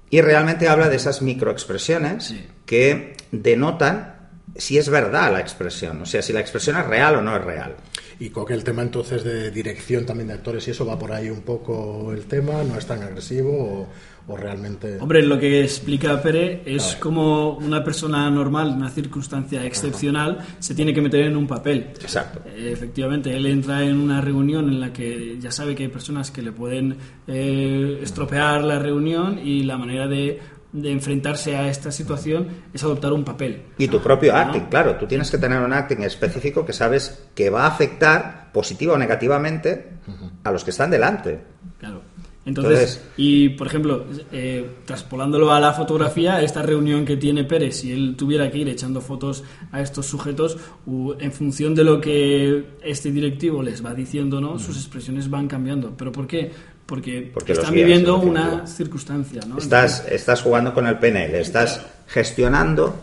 y 0.10 0.20
realmente 0.22 0.68
habla 0.68 0.90
de 0.90 0.98
esas 0.98 1.22
microexpresiones 1.22 2.34
que 2.66 3.16
denotan 3.32 4.17
si 4.58 4.78
es 4.78 4.90
verdad 4.90 5.32
la 5.32 5.40
expresión, 5.40 6.02
o 6.02 6.06
sea, 6.06 6.22
si 6.22 6.34
la 6.34 6.40
expresión 6.40 6.78
es 6.78 6.86
real 6.86 7.16
o 7.16 7.22
no 7.22 7.36
es 7.36 7.44
real. 7.44 7.76
Y 8.20 8.30
creo 8.30 8.46
que 8.46 8.54
el 8.56 8.64
tema 8.64 8.82
entonces 8.82 9.24
de 9.24 9.52
dirección 9.52 10.06
también 10.06 10.28
de 10.30 10.34
actores 10.34 10.68
y 10.68 10.72
eso 10.72 10.86
va 10.86 10.98
por 10.98 11.12
ahí 11.12 11.30
un 11.30 11.42
poco 11.42 12.12
el 12.12 12.26
tema, 12.26 12.64
no 12.64 12.78
es 12.78 12.86
tan 12.86 13.04
agresivo 13.04 13.52
o, 13.52 13.88
o 14.28 14.36
realmente... 14.36 14.98
Hombre, 15.00 15.22
lo 15.22 15.40
que 15.40 15.62
explica 15.62 16.22
Pere 16.22 16.62
es 16.66 16.98
como 17.00 17.58
una 17.58 17.84
persona 17.84 18.30
normal, 18.30 18.74
una 18.76 18.90
circunstancia 18.90 19.64
excepcional, 19.66 20.40
se 20.60 20.76
tiene 20.76 20.94
que 20.94 21.02
meter 21.02 21.26
en 21.26 21.38
un 21.38 21.48
papel. 21.48 21.92
Exacto. 22.02 22.42
Eh, 22.48 22.72
Efectivamente, 22.74 23.36
él 23.36 23.46
entra 23.46 23.84
en 23.84 23.98
una 24.00 24.20
reunión 24.20 24.68
en 24.68 24.80
la 24.80 24.92
que 24.92 25.38
ya 25.40 25.52
sabe 25.52 25.76
que 25.76 25.84
hay 25.84 25.90
personas 25.90 26.30
que 26.32 26.42
le 26.42 26.52
pueden 26.52 26.98
eh, 27.28 28.00
estropear 28.02 28.64
la 28.64 28.80
reunión 28.80 29.40
y 29.40 29.64
la 29.64 29.78
manera 29.78 30.08
de, 30.08 30.40
de 30.72 30.92
enfrentarse 30.92 31.56
a 31.56 31.70
esta 31.70 31.92
situación 31.92 32.48
es 32.74 32.84
adoptar 32.84 33.14
un 33.14 33.24
papel. 33.24 33.64
Y 33.78 33.88
tu 33.88 34.00
propio 34.00 34.34
¿no? 34.34 34.40
acting, 34.40 34.66
claro, 34.70 34.96
tú 34.96 35.06
tienes 35.08 35.32
que 35.32 35.38
tener 35.38 35.62
un 35.62 35.74
acting 35.74 36.04
específico 36.04 36.66
que 36.66 36.74
sabes 36.74 37.28
que 37.34 37.50
va 37.50 37.64
a 37.64 37.68
afectar 37.68 38.52
positiva 38.52 38.94
o 38.94 38.98
negativamente 38.98 39.92
a 40.44 40.52
los 40.52 40.64
que 40.64 40.72
están 40.72 40.90
delante. 40.90 41.40
Claro. 41.80 42.02
Entonces, 42.46 42.80
Entonces- 42.80 43.12
y 43.18 43.50
por 43.50 43.68
ejemplo, 43.68 44.06
eh, 44.32 44.78
traspolándolo 44.86 45.52
a 45.52 45.60
la 45.60 45.74
fotografía, 45.74 46.42
esta 46.42 46.62
reunión 46.62 47.04
que 47.04 47.18
tiene 47.18 47.44
Pérez, 47.44 47.76
si 47.82 47.92
él 47.92 48.16
tuviera 48.18 48.50
que 48.50 48.60
ir 48.60 48.70
echando 48.70 49.02
fotos 49.02 49.44
a 49.70 49.82
estos 49.82 50.06
sujetos, 50.06 50.58
en 51.20 51.32
función 51.34 51.76
de 51.76 51.84
lo 51.84 52.00
que 52.00 52.78
este 52.82 53.12
directivo 53.12 53.62
les 53.62 53.86
va 53.86 53.94
diciendo, 53.94 54.40
¿no? 54.40 54.60
sus 54.60 54.78
expresiones 54.78 55.30
van 55.30 55.50
cambiando. 55.50 55.94
¿Pero 55.98 56.14
por 56.14 56.26
qué? 56.26 56.52
Porque, 56.88 57.30
Porque 57.34 57.52
están 57.52 57.74
guías, 57.74 57.86
viviendo 57.86 58.18
una 58.18 58.66
circunstancia. 58.66 59.42
¿no? 59.48 59.58
Estás, 59.60 60.08
estás 60.10 60.42
jugando 60.42 60.74
con 60.74 60.88
el 60.88 60.98
PNL, 60.98 61.36
estás 61.36 61.86
gestionando 62.08 62.96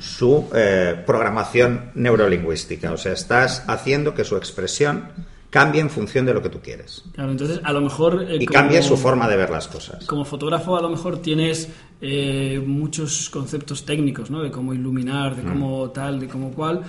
su 0.00 0.46
eh, 0.54 1.02
programación 1.06 1.90
neurolingüística, 1.94 2.92
o 2.92 2.96
sea, 2.96 3.12
estás 3.12 3.64
haciendo 3.68 4.14
que 4.14 4.24
su 4.24 4.36
expresión 4.36 5.08
cambie 5.50 5.80
en 5.80 5.88
función 5.88 6.26
de 6.26 6.34
lo 6.34 6.42
que 6.42 6.48
tú 6.48 6.58
quieres 6.60 7.04
Claro, 7.14 7.30
entonces 7.30 7.60
a 7.62 7.72
lo 7.72 7.80
mejor... 7.80 8.26
eh, 8.28 8.38
y 8.40 8.46
como- 8.46 8.58
cambie 8.58 8.82
su 8.82 8.96
forma 8.96 9.28
de 9.28 9.36
ver 9.36 9.50
las 9.50 9.68
cosas. 9.68 10.04
Como 10.06 10.24
fotógrafo 10.24 10.76
a 10.76 10.82
lo 10.82 10.90
mejor 10.90 11.22
tienes 11.22 11.68
eh, 12.00 12.60
muchos 12.66 13.30
conceptos 13.30 13.84
técnicos, 13.84 14.30
¿no? 14.30 14.42
De 14.42 14.50
cómo 14.50 14.74
iluminar, 14.74 15.36
de 15.36 15.42
cómo 15.42 15.90
tal, 15.90 16.18
de 16.20 16.26
cómo 16.28 16.50
cual, 16.52 16.82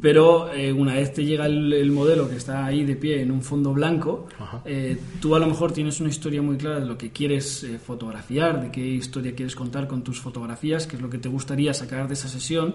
pero 0.00 0.52
eh, 0.52 0.72
una 0.72 0.94
vez 0.94 1.12
te 1.12 1.24
llega 1.24 1.46
el, 1.46 1.72
el 1.72 1.90
modelo 1.92 2.28
que 2.28 2.36
está 2.36 2.64
ahí 2.64 2.84
de 2.84 2.96
pie 2.96 3.20
en 3.20 3.30
un 3.30 3.42
fondo 3.42 3.72
blanco, 3.74 4.26
eh, 4.64 4.96
tú 5.20 5.34
a 5.34 5.38
lo 5.38 5.46
mejor 5.46 5.72
tienes 5.72 6.00
una 6.00 6.08
historia 6.08 6.40
muy 6.40 6.56
clara 6.56 6.80
de 6.80 6.86
lo 6.86 6.96
que 6.96 7.10
quieres 7.10 7.62
eh, 7.64 7.78
fotografiar, 7.78 8.62
de 8.62 8.70
qué 8.70 8.80
historia 8.86 9.34
quieres 9.34 9.54
contar 9.54 9.86
con 9.86 10.02
tus 10.02 10.18
fotografías, 10.20 10.86
qué 10.86 10.96
es 10.96 11.02
lo 11.02 11.10
que 11.10 11.18
te 11.18 11.28
gustaría 11.28 11.74
sacar 11.74 12.08
de 12.08 12.14
esa 12.14 12.28
sesión, 12.28 12.74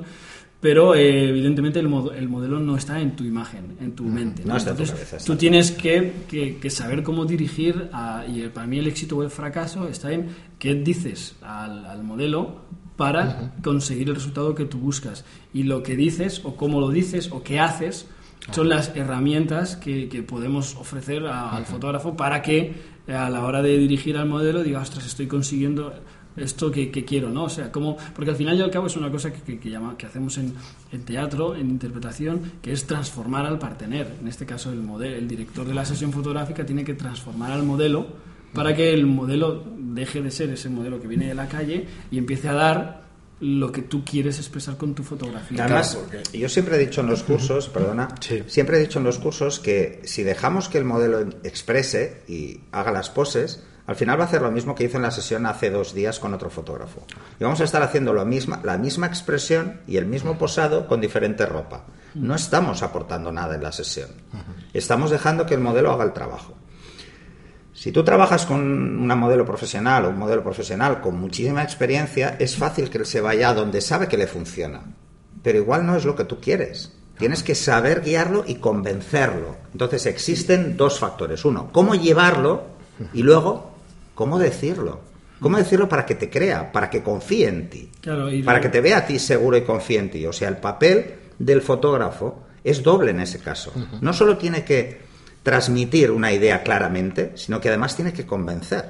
pero 0.62 0.94
eh, 0.96 1.30
evidentemente 1.30 1.80
el, 1.80 1.88
mod- 1.90 2.14
el 2.16 2.30
modelo 2.30 2.60
no 2.60 2.76
está 2.78 3.00
en 3.02 3.16
tu 3.16 3.24
imagen, 3.24 3.78
en 3.82 3.94
tu 3.94 4.04
mente. 4.04 4.44
no 4.46 4.56
está 4.56 4.72
en 4.72 4.78
tu 4.78 4.84
Entonces, 4.84 5.08
cabeza, 5.10 5.26
tú 5.26 5.36
tienes 5.36 5.72
que, 5.72 6.14
que- 6.28 6.58
que 6.58 6.70
saber 6.70 7.02
cómo 7.04 7.26
dirigir, 7.26 7.90
a- 7.94 8.26
y 8.28 8.48
para 8.50 8.68
mí 8.68 8.78
el 8.78 8.88
éxito 8.88 9.18
o 9.18 9.24
el 9.24 9.30
fracaso 9.32 9.88
está 9.88 10.12
en 10.12 10.28
qué 10.60 10.76
dices 10.76 11.36
al, 11.42 11.86
al 11.86 12.04
modelo 12.04 12.62
para 12.98 13.54
conseguir 13.64 14.10
el 14.10 14.16
resultado 14.16 14.54
que 14.56 14.66
tú 14.66 14.80
buscas. 14.80 15.24
Y 15.54 15.64
lo 15.64 15.84
que 15.84 15.96
dices, 15.96 16.42
o 16.44 16.56
cómo 16.56 16.82
lo 16.82 16.90
dices, 16.90 17.30
o 17.32 17.44
qué 17.44 17.60
haces, 17.60 18.08
son 18.52 18.70
las 18.70 18.96
herramientas 18.96 19.76
que, 19.78 20.10
que 20.10 20.24
podemos 20.24 20.76
ofrecer 20.76 21.26
a- 21.28 21.52
al 21.56 21.66
fotógrafo 21.66 22.16
para 22.18 22.42
que 22.42 22.74
a 23.08 23.30
la 23.30 23.44
hora 23.46 23.62
de 23.62 23.78
dirigir 23.78 24.18
al 24.18 24.28
modelo 24.28 24.64
diga, 24.64 24.82
ostras, 24.82 25.06
estoy 25.06 25.28
consiguiendo 25.28 25.94
esto 26.36 26.70
que, 26.72 26.92
que 26.92 27.04
quiero, 27.04 27.30
¿no? 27.30 27.46
O 27.46 27.50
sea, 27.50 27.72
como, 27.72 27.98
porque 28.14 28.30
al 28.32 28.38
final 28.38 28.58
y 28.58 28.62
al 28.62 28.70
cabo 28.70 28.88
es 28.88 28.96
una 28.96 29.10
cosa 29.10 29.34
que, 29.34 29.42
que, 29.42 29.60
que 29.60 29.70
llama, 29.72 29.98
que 29.98 30.06
hacemos 30.06 30.38
en, 30.38 30.54
en 30.92 31.02
teatro, 31.04 31.56
en 31.56 31.70
interpretación, 31.70 32.42
que 32.62 32.72
es 32.74 32.86
transformar 32.86 33.46
al 33.48 33.58
partener. 33.58 34.16
En 34.22 34.28
este 34.28 34.46
caso, 34.46 34.72
el, 34.72 34.82
modelo, 34.82 35.16
el 35.16 35.28
director 35.28 35.66
de 35.68 35.74
la 35.74 35.84
sesión 35.84 36.12
fotográfica 36.14 36.64
tiene 36.66 36.84
que 36.84 36.94
transformar 36.94 37.52
al 37.52 37.64
modelo 37.64 38.06
para 38.54 38.76
que 38.76 38.94
el 38.94 39.06
modelo 39.06 39.64
deje 39.78 40.22
de 40.22 40.32
ser 40.32 40.50
ese 40.50 40.70
modelo 40.70 41.02
que 41.02 41.08
viene 41.08 41.28
de 41.28 41.36
la 41.36 41.48
calle 41.48 41.88
y 42.12 42.18
empiece 42.18 42.48
a 42.50 42.54
dar 42.54 43.08
lo 43.40 43.72
que 43.72 43.84
tú 43.84 44.04
quieres 44.04 44.38
expresar 44.40 44.78
con 44.78 44.96
tu 44.96 45.04
fotografía. 45.04 45.64
Además, 45.66 45.92
Claro, 45.96 46.08
porque- 46.24 46.38
yo 46.40 46.50
siempre 46.50 46.76
he 46.76 46.80
dicho 46.80 47.02
en 47.02 47.08
los 47.08 47.22
cursos, 47.22 47.70
perdona, 47.70 48.08
Sí. 48.20 48.44
siempre 48.48 48.78
he 48.78 48.80
dicho 48.80 48.98
en 48.98 49.06
los 49.06 49.20
cursos 49.20 49.60
que 49.60 50.02
si 50.06 50.24
dejamos 50.24 50.70
que 50.70 50.80
el 50.80 50.86
modelo 50.86 51.20
exprese 51.44 52.24
y 52.28 52.62
haga 52.72 52.92
las 52.92 53.12
poses, 53.12 53.64
al 53.86 53.96
final 53.96 54.20
va 54.20 54.24
a 54.24 54.28
hacer 54.28 54.42
lo 54.42 54.52
mismo 54.52 54.74
que 54.74 54.86
hizo 54.86 54.98
en 54.98 55.04
la 55.04 55.12
sesión 55.12 55.46
hace 55.46 55.70
dos 55.70 55.94
días 55.94 56.20
con 56.20 56.34
otro 56.34 56.50
fotógrafo. 56.50 57.06
Y 57.40 57.44
vamos 57.44 57.62
a 57.62 57.64
estar 57.64 57.84
haciendo 57.84 58.12
lo 58.12 58.26
misma, 58.26 58.60
la 58.64 58.78
misma 58.78 59.06
expresión 59.08 59.82
y 59.88 59.98
el 59.98 60.08
mismo 60.08 60.38
posado 60.40 60.88
con 60.88 61.00
diferente 61.00 61.46
ropa. 61.46 61.86
No 62.16 62.34
estamos 62.36 62.82
aportando 62.82 63.32
nada 63.32 63.54
en 63.56 63.62
la 63.64 63.72
sesión. 63.72 64.10
Estamos 64.74 65.12
dejando 65.12 65.46
que 65.46 65.54
el 65.54 65.62
modelo 65.62 65.92
haga 65.92 66.04
el 66.06 66.14
trabajo. 66.14 66.56
Si 67.78 67.92
tú 67.92 68.04
trabajas 68.04 68.48
con 68.48 68.60
una 69.00 69.16
modelo 69.16 69.46
profesional 69.46 70.06
o 70.06 70.10
un 70.10 70.18
modelo 70.18 70.42
profesional 70.42 71.00
con 71.00 71.20
muchísima 71.20 71.62
experiencia, 71.62 72.36
es 72.40 72.56
fácil 72.56 72.90
que 72.90 72.98
él 72.98 73.06
se 73.06 73.22
vaya 73.22 73.50
a 73.50 73.54
donde 73.54 73.82
sabe 73.82 74.08
que 74.08 74.18
le 74.18 74.26
funciona. 74.26 74.82
Pero 75.44 75.60
igual 75.60 75.86
no 75.86 75.96
es 75.96 76.04
lo 76.04 76.16
que 76.16 76.24
tú 76.24 76.42
quieres. 76.42 76.92
Tienes 77.20 77.44
que 77.44 77.54
saber 77.54 78.02
guiarlo 78.02 78.44
y 78.48 78.56
convencerlo. 78.56 79.58
Entonces 79.74 80.08
existen 80.08 80.76
dos 80.76 80.98
factores. 80.98 81.46
Uno, 81.46 81.70
cómo 81.72 81.94
llevarlo 81.94 82.64
y 83.14 83.22
luego, 83.22 83.74
cómo 84.16 84.40
decirlo. 84.40 85.02
¿Cómo 85.40 85.58
decirlo 85.58 85.88
para 85.88 86.08
que 86.08 86.16
te 86.16 86.32
crea, 86.32 86.72
para 86.72 86.90
que 86.90 87.04
confíe 87.04 87.48
en 87.48 87.70
ti? 87.70 87.92
Claro, 88.02 88.32
y 88.32 88.42
para 88.42 88.60
que 88.60 88.70
te 88.70 88.82
vea 88.82 88.98
a 88.98 89.06
ti 89.06 89.20
seguro 89.20 89.56
y 89.56 89.62
confíe 89.62 90.00
en 90.00 90.10
ti. 90.10 90.26
O 90.26 90.34
sea, 90.34 90.50
el 90.50 90.58
papel 90.58 91.14
del 91.38 91.62
fotógrafo 91.62 92.48
es 92.64 92.82
doble 92.82 93.12
en 93.12 93.20
ese 93.20 93.38
caso. 93.38 93.72
No 94.02 94.14
solo 94.14 94.36
tiene 94.36 94.66
que 94.66 95.06
transmitir 95.48 96.12
una 96.12 96.34
idea 96.34 96.62
claramente, 96.62 97.32
sino 97.36 97.62
que 97.62 97.70
además 97.70 97.96
tiene 97.96 98.12
que 98.12 98.26
convencer. 98.26 98.84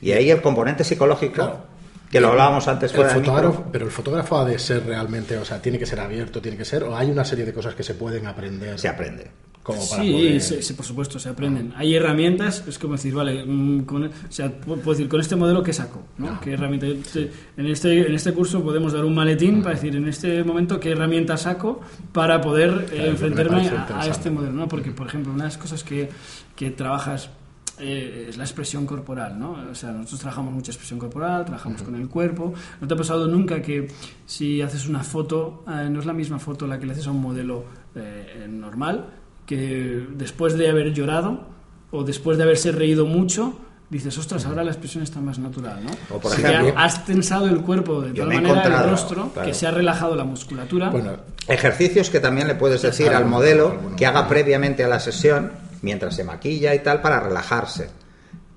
Y 0.00 0.12
ahí 0.12 0.30
el 0.30 0.40
componente 0.40 0.84
psicológico, 0.84 1.34
Claro. 1.34 1.66
que 2.12 2.20
lo 2.20 2.28
hablábamos 2.28 2.68
antes 2.68 2.92
fuera 2.92 3.10
fotógrafo, 3.10 3.64
pero 3.72 3.86
el 3.86 3.90
fotógrafo 3.90 4.38
ha 4.38 4.44
de 4.44 4.56
ser 4.60 4.86
realmente, 4.86 5.36
o 5.36 5.44
sea, 5.44 5.60
tiene 5.60 5.80
que 5.80 5.86
ser 5.86 5.98
abierto, 5.98 6.40
tiene 6.40 6.56
que 6.56 6.64
ser, 6.64 6.84
o 6.84 6.96
hay 6.96 7.10
una 7.10 7.24
serie 7.24 7.44
de 7.44 7.52
cosas 7.52 7.74
que 7.74 7.82
se 7.82 7.94
pueden 7.94 8.24
aprender. 8.28 8.78
se 8.78 8.86
aprende. 8.86 9.32
Como 9.66 9.88
para 9.90 10.02
Sí, 10.04 10.12
poder- 10.12 10.40
sí, 10.40 10.62
sí, 10.62 10.74
por 10.74 10.86
supuesto, 10.86 11.18
se 11.18 11.28
aprenden. 11.28 11.72
Hay 11.76 11.92
herramientas, 11.96 12.62
es 12.68 12.78
como 12.78 12.92
decir, 12.94 13.12
vale, 13.12 13.44
mm, 13.44 13.80
con, 13.84 14.04
o 14.04 14.10
sea, 14.28 14.46
pu- 14.46 14.76
puedo 14.78 14.92
decir, 14.92 15.08
con 15.08 15.20
este 15.20 15.34
modelo, 15.34 15.60
¿qué 15.64 15.72
saco? 15.72 16.04
¿no? 16.18 16.40
¿Qué 16.40 16.52
herramienta? 16.52 16.86
En, 16.86 17.66
este, 17.66 18.06
en 18.06 18.14
este 18.14 18.32
curso 18.32 18.62
podemos 18.62 18.92
dar 18.92 19.04
un 19.04 19.14
maletín 19.16 19.62
para 19.62 19.74
decir, 19.74 19.96
en 19.96 20.06
este 20.06 20.44
momento, 20.44 20.78
¿qué 20.78 20.92
herramienta 20.92 21.36
saco 21.36 21.80
para 22.12 22.40
poder 22.40 22.70
eh, 22.70 22.86
Claro, 22.90 23.02
me 23.02 23.08
enfrentarme 23.08 23.68
a, 23.70 24.00
a 24.02 24.06
este 24.06 24.30
modelo? 24.30 24.52
¿no? 24.52 24.68
Porque, 24.68 24.92
por 24.92 25.08
ejemplo, 25.08 25.32
una 25.32 25.42
de 25.44 25.48
las 25.48 25.58
cosas 25.58 25.82
que, 25.82 26.08
que 26.54 26.70
trabajas 26.70 27.30
eh, 27.78 28.26
es 28.28 28.36
la 28.38 28.44
expresión 28.44 28.86
corporal, 28.86 29.36
¿no? 29.38 29.58
O 29.70 29.74
sea, 29.74 29.90
nosotros 29.90 30.20
trabajamos 30.20 30.54
mucha 30.54 30.70
expresión 30.70 30.98
corporal, 30.98 31.44
trabajamos 31.44 31.82
con 31.82 31.94
el 31.96 32.08
cuerpo. 32.08 32.54
¿No 32.80 32.86
te 32.86 32.94
ha 32.94 32.96
pasado 32.96 33.26
nunca 33.26 33.60
que 33.60 33.88
si 34.24 34.62
haces 34.62 34.88
una 34.88 35.02
foto, 35.02 35.64
eh, 35.68 35.88
no 35.90 35.98
es 36.00 36.06
la 36.06 36.12
misma 36.14 36.38
foto 36.38 36.66
la 36.68 36.78
que 36.78 36.86
le 36.86 36.92
haces 36.92 37.06
a 37.06 37.10
un 37.10 37.20
modelo 37.20 37.64
eh, 37.96 38.44
eh, 38.44 38.48
normal, 38.48 39.06
que 39.46 40.04
después 40.14 40.56
de 40.58 40.68
haber 40.68 40.92
llorado 40.92 41.46
o 41.90 42.02
después 42.04 42.36
de 42.36 42.44
haberse 42.44 42.72
reído 42.72 43.06
mucho, 43.06 43.58
dices, 43.88 44.18
ostras, 44.18 44.44
ahora 44.46 44.64
la 44.64 44.72
expresión 44.72 45.04
está 45.04 45.20
más 45.20 45.38
natural, 45.38 45.84
¿no? 45.84 45.92
O, 46.14 46.20
por 46.20 46.34
que 46.34 46.42
ejemplo, 46.42 46.74
has 46.76 47.04
tensado 47.04 47.46
el 47.46 47.60
cuerpo 47.62 48.02
de 48.02 48.12
tal 48.12 48.26
manera, 48.26 48.64
el 48.84 48.90
rostro, 48.90 49.30
claro. 49.32 49.48
que 49.48 49.54
se 49.54 49.66
ha 49.66 49.70
relajado 49.70 50.16
la 50.16 50.24
musculatura. 50.24 50.90
Bueno, 50.90 51.12
Ejercicios 51.48 52.10
que 52.10 52.18
también 52.18 52.48
le 52.48 52.56
puedes 52.56 52.82
decir 52.82 53.10
al 53.10 53.24
modelo 53.26 53.70
alguno. 53.70 53.96
que 53.96 54.04
haga 54.04 54.26
previamente 54.28 54.82
a 54.82 54.88
la 54.88 54.98
sesión, 54.98 55.52
mientras 55.82 56.16
se 56.16 56.24
maquilla 56.24 56.74
y 56.74 56.80
tal, 56.80 57.00
para 57.00 57.20
relajarse. 57.20 57.88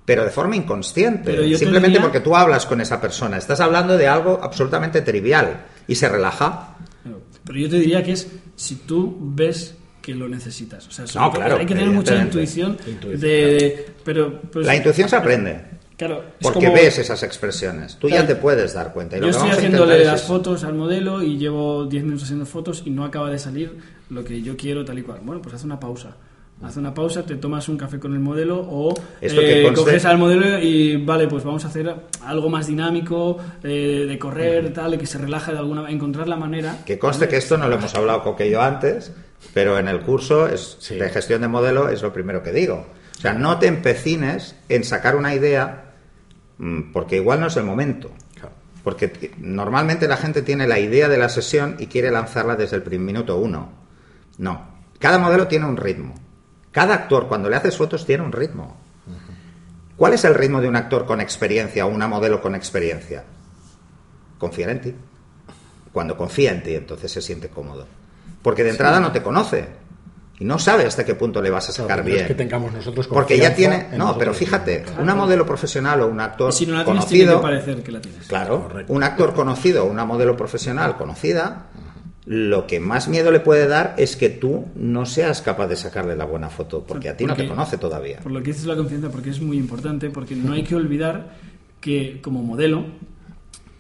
Pero 0.05 0.23
de 0.23 0.31
forma 0.31 0.55
inconsciente. 0.55 1.33
Simplemente 1.55 1.89
diría- 1.89 2.01
porque 2.01 2.19
tú 2.19 2.35
hablas 2.35 2.65
con 2.65 2.81
esa 2.81 2.99
persona. 2.99 3.37
Estás 3.37 3.59
hablando 3.59 3.95
de 3.95 4.07
algo 4.07 4.39
absolutamente 4.41 5.01
trivial 5.03 5.65
y 5.87 5.93
se 5.93 6.09
relaja. 6.09 6.75
Pero 7.45 7.59
yo 7.59 7.69
te 7.69 7.77
diría 7.77 8.01
que 8.03 8.13
es 8.13 8.27
si 8.55 8.75
tú 8.77 9.15
ves 9.21 9.75
que 10.01 10.15
lo 10.15 10.27
necesitas. 10.29 10.87
O 10.87 10.91
sea, 10.91 11.05
No, 11.21 11.31
claro, 11.31 11.57
hay 11.57 11.65
que 11.65 11.75
tener 11.75 11.89
mucha 11.89 12.15
intuición, 12.21 12.77
Intuición, 12.87 13.19
de... 13.19 13.85
Pero, 14.03 14.41
pues, 14.51 14.65
La 14.65 14.75
intuición 14.75 15.09
se 15.09 15.15
aprende. 15.15 15.61
Claro, 15.97 16.19
es 16.39 16.43
Porque 16.43 16.59
como- 16.67 16.73
ves 16.73 16.97
esas 16.97 17.21
expresiones. 17.23 17.97
Tú 17.99 18.07
Claro. 18.07 18.23
ya 18.23 18.27
te 18.27 18.35
puedes 18.37 18.73
dar 18.73 18.93
cuenta. 18.93 19.17
Y 19.17 19.19
lo 19.19 19.27
Yo 19.27 19.31
que 19.33 19.37
estoy 19.37 19.51
haciéndole 19.51 20.05
las 20.05 20.21
es- 20.21 20.27
fotos 20.27 20.63
al 20.63 20.73
modelo 20.73 21.21
y 21.21 21.37
llevo 21.37 21.85
10 21.85 22.03
minutos 22.05 22.23
haciendo 22.23 22.45
fotos 22.45 22.83
y 22.85 22.89
no 22.89 23.03
acaba 23.03 23.29
de 23.29 23.37
salir 23.37 23.77
lo 24.09 24.23
que 24.23 24.41
yo 24.41 24.55
quiero 24.55 24.85
tal 24.85 24.97
y 24.97 25.01
cual. 25.01 25.19
Bueno, 25.23 25.41
pues 25.41 25.55
haz 25.55 25.65
una 25.65 25.77
pausa. 25.79 26.15
Haz 26.61 26.75
una 26.75 26.93
pausa, 26.93 27.23
te 27.25 27.35
tomas 27.35 27.69
un 27.69 27.77
café 27.77 27.99
con 27.99 28.11
el 28.13 28.19
modelo 28.19 28.59
o 28.69 28.93
Esto 29.21 29.39
que 29.41 29.61
eh, 29.61 29.65
conste- 29.65 29.75
coges 29.75 30.03
al 30.05 30.17
modelo 30.17 30.59
y 30.59 30.97
vale, 30.97 31.27
pues 31.27 31.43
vamos 31.45 31.63
a 31.63 31.69
hacer 31.69 31.93
algo 32.25 32.49
más 32.49 32.67
dinámico, 32.67 33.37
eh, 33.63 34.05
de 34.07 34.19
correr, 34.19 34.73
tal, 34.73 34.91
de 34.91 34.97
que 34.97 35.05
se 35.05 35.17
relaje 35.17 35.51
de 35.53 35.57
alguna 35.57 35.81
manera, 35.81 35.95
encontrar 35.95 36.27
la 36.27 36.35
manera. 36.35 36.77
Que 36.85 36.97
conste 36.99 37.27
que 37.29 37.37
esto 37.37 37.57
no 37.57 37.67
lo 37.69 37.75
hemos 37.75 37.93
hablado 37.95 38.23
con 38.23 38.35
que 38.35 38.49
yo 38.49 38.61
antes, 38.61 39.13
pero 39.53 39.77
en 39.79 39.87
el 39.87 40.01
curso 40.01 40.47
es, 40.47 40.77
Sí. 40.79 40.95
de 40.95 41.09
gestión 41.09 41.41
de 41.41 41.47
modelo 41.47 41.89
es 41.89 42.01
lo 42.01 42.11
primero 42.13 42.43
que 42.43 42.51
digo. 42.51 42.87
O 43.17 43.21
sea, 43.21 43.33
no 43.33 43.59
te 43.59 43.67
empecines 43.67 44.55
en 44.69 44.83
sacar 44.83 45.15
una 45.15 45.33
idea 45.33 45.93
mm, 46.57 46.91
porque 46.93 47.17
igual 47.17 47.39
no 47.41 47.47
es 47.47 47.57
el 47.57 47.63
momento. 47.63 48.11
Porque 48.83 49.33
normalmente 49.37 50.07
la 50.07 50.15
gente 50.17 50.41
tiene 50.41 50.65
la 50.65 50.79
idea 50.79 51.09
de 51.09 51.17
la 51.17 51.27
sesión 51.27 51.75
y 51.79 51.87
quiere 51.87 52.11
lanzarla 52.11 52.55
desde 52.55 52.77
el 52.77 52.81
prim- 52.83 53.03
minuto 53.03 53.37
uno. 53.37 53.71
No. 54.37 54.67
Cada 54.99 55.17
modelo 55.17 55.47
tiene 55.47 55.65
un 55.65 55.75
ritmo. 55.75 56.15
Cada 56.71 56.93
actor, 56.95 57.27
cuando 57.27 57.49
le 57.49 57.57
haces 57.57 57.75
fotos, 57.75 58.05
tiene 58.05 58.23
un 58.23 58.31
ritmo. 58.31 58.77
¿Cuál 59.97 60.13
es 60.13 60.23
el 60.23 60.33
ritmo 60.33 60.61
de 60.61 60.69
un 60.69 60.77
actor 60.77 61.05
con 61.05 61.19
experiencia 61.19 61.85
o 61.85 61.89
una 61.89 62.07
modelo 62.07 62.41
con 62.41 62.55
experiencia? 62.55 63.25
Confiar 64.37 64.69
en 64.69 64.81
ti. 64.81 64.95
Cuando 65.91 66.15
confía 66.15 66.51
en 66.53 66.63
ti, 66.63 66.73
entonces 66.75 67.11
se 67.11 67.21
siente 67.21 67.49
cómodo. 67.49 67.85
Porque 68.41 68.63
de 68.63 68.69
entrada 68.71 68.99
no 68.99 69.11
te 69.11 69.21
conoce. 69.21 69.67
Y 70.39 70.45
no 70.45 70.57
sabe 70.57 70.85
hasta 70.85 71.03
qué 71.05 71.15
punto 71.15 71.41
le 71.41 71.49
vas 71.49 71.69
a 71.69 71.73
Claro, 71.73 71.89
sacar 71.89 72.03
pero 72.03 72.15
es 72.15 72.21
bien. 72.21 72.27
que 72.27 72.33
tengamos 72.35 72.71
nosotros 72.71 73.07
Porque 73.07 73.37
ya 73.37 73.53
tiene. 73.53 73.87
en 73.91 73.97
No, 73.97 74.17
pero 74.17 74.33
fíjate, 74.33 74.85
una 74.97 75.13
modelo 75.13 75.45
profesional 75.45 75.99
o 76.01 76.07
un 76.07 76.21
actor 76.21 76.53
si 76.53 76.65
no 76.65 76.75
la 76.77 76.85
tienes, 76.85 77.05
tiene 77.07 77.25
conocido. 77.33 77.41
que 77.41 77.41
parecer 77.63 77.83
que 77.83 77.91
la 77.91 77.99
tienes. 78.01 78.27
Claro, 78.27 78.63
Correcto. 78.63 78.93
un 78.93 79.03
actor 79.03 79.33
conocido, 79.33 79.83
una 79.83 80.05
modelo 80.05 80.37
profesional 80.37 80.95
conocida, 80.95 81.65
lo 82.25 82.67
que 82.67 82.79
más 82.79 83.09
miedo 83.09 83.31
le 83.31 83.41
puede 83.41 83.67
dar 83.67 83.95
es 83.97 84.15
que 84.15 84.29
tú 84.29 84.67
no 84.75 85.05
seas 85.05 85.41
capaz 85.41 85.67
de 85.67 85.75
sacarle 85.75 86.15
la 86.15 86.23
buena 86.23 86.49
foto, 86.49 86.85
porque 86.87 87.09
a 87.09 87.17
ti 87.17 87.25
no 87.25 87.35
te 87.35 87.45
conoce 87.45 87.77
todavía. 87.77 88.19
Por 88.19 88.31
lo 88.31 88.39
que 88.41 88.51
dices 88.51 88.65
la 88.65 88.77
confianza, 88.77 89.09
porque 89.09 89.31
es 89.31 89.41
muy 89.41 89.57
importante, 89.57 90.09
porque 90.09 90.35
no 90.37 90.53
hay 90.53 90.63
que 90.63 90.75
olvidar 90.75 91.33
que 91.81 92.21
como 92.21 92.43
modelo 92.43 92.85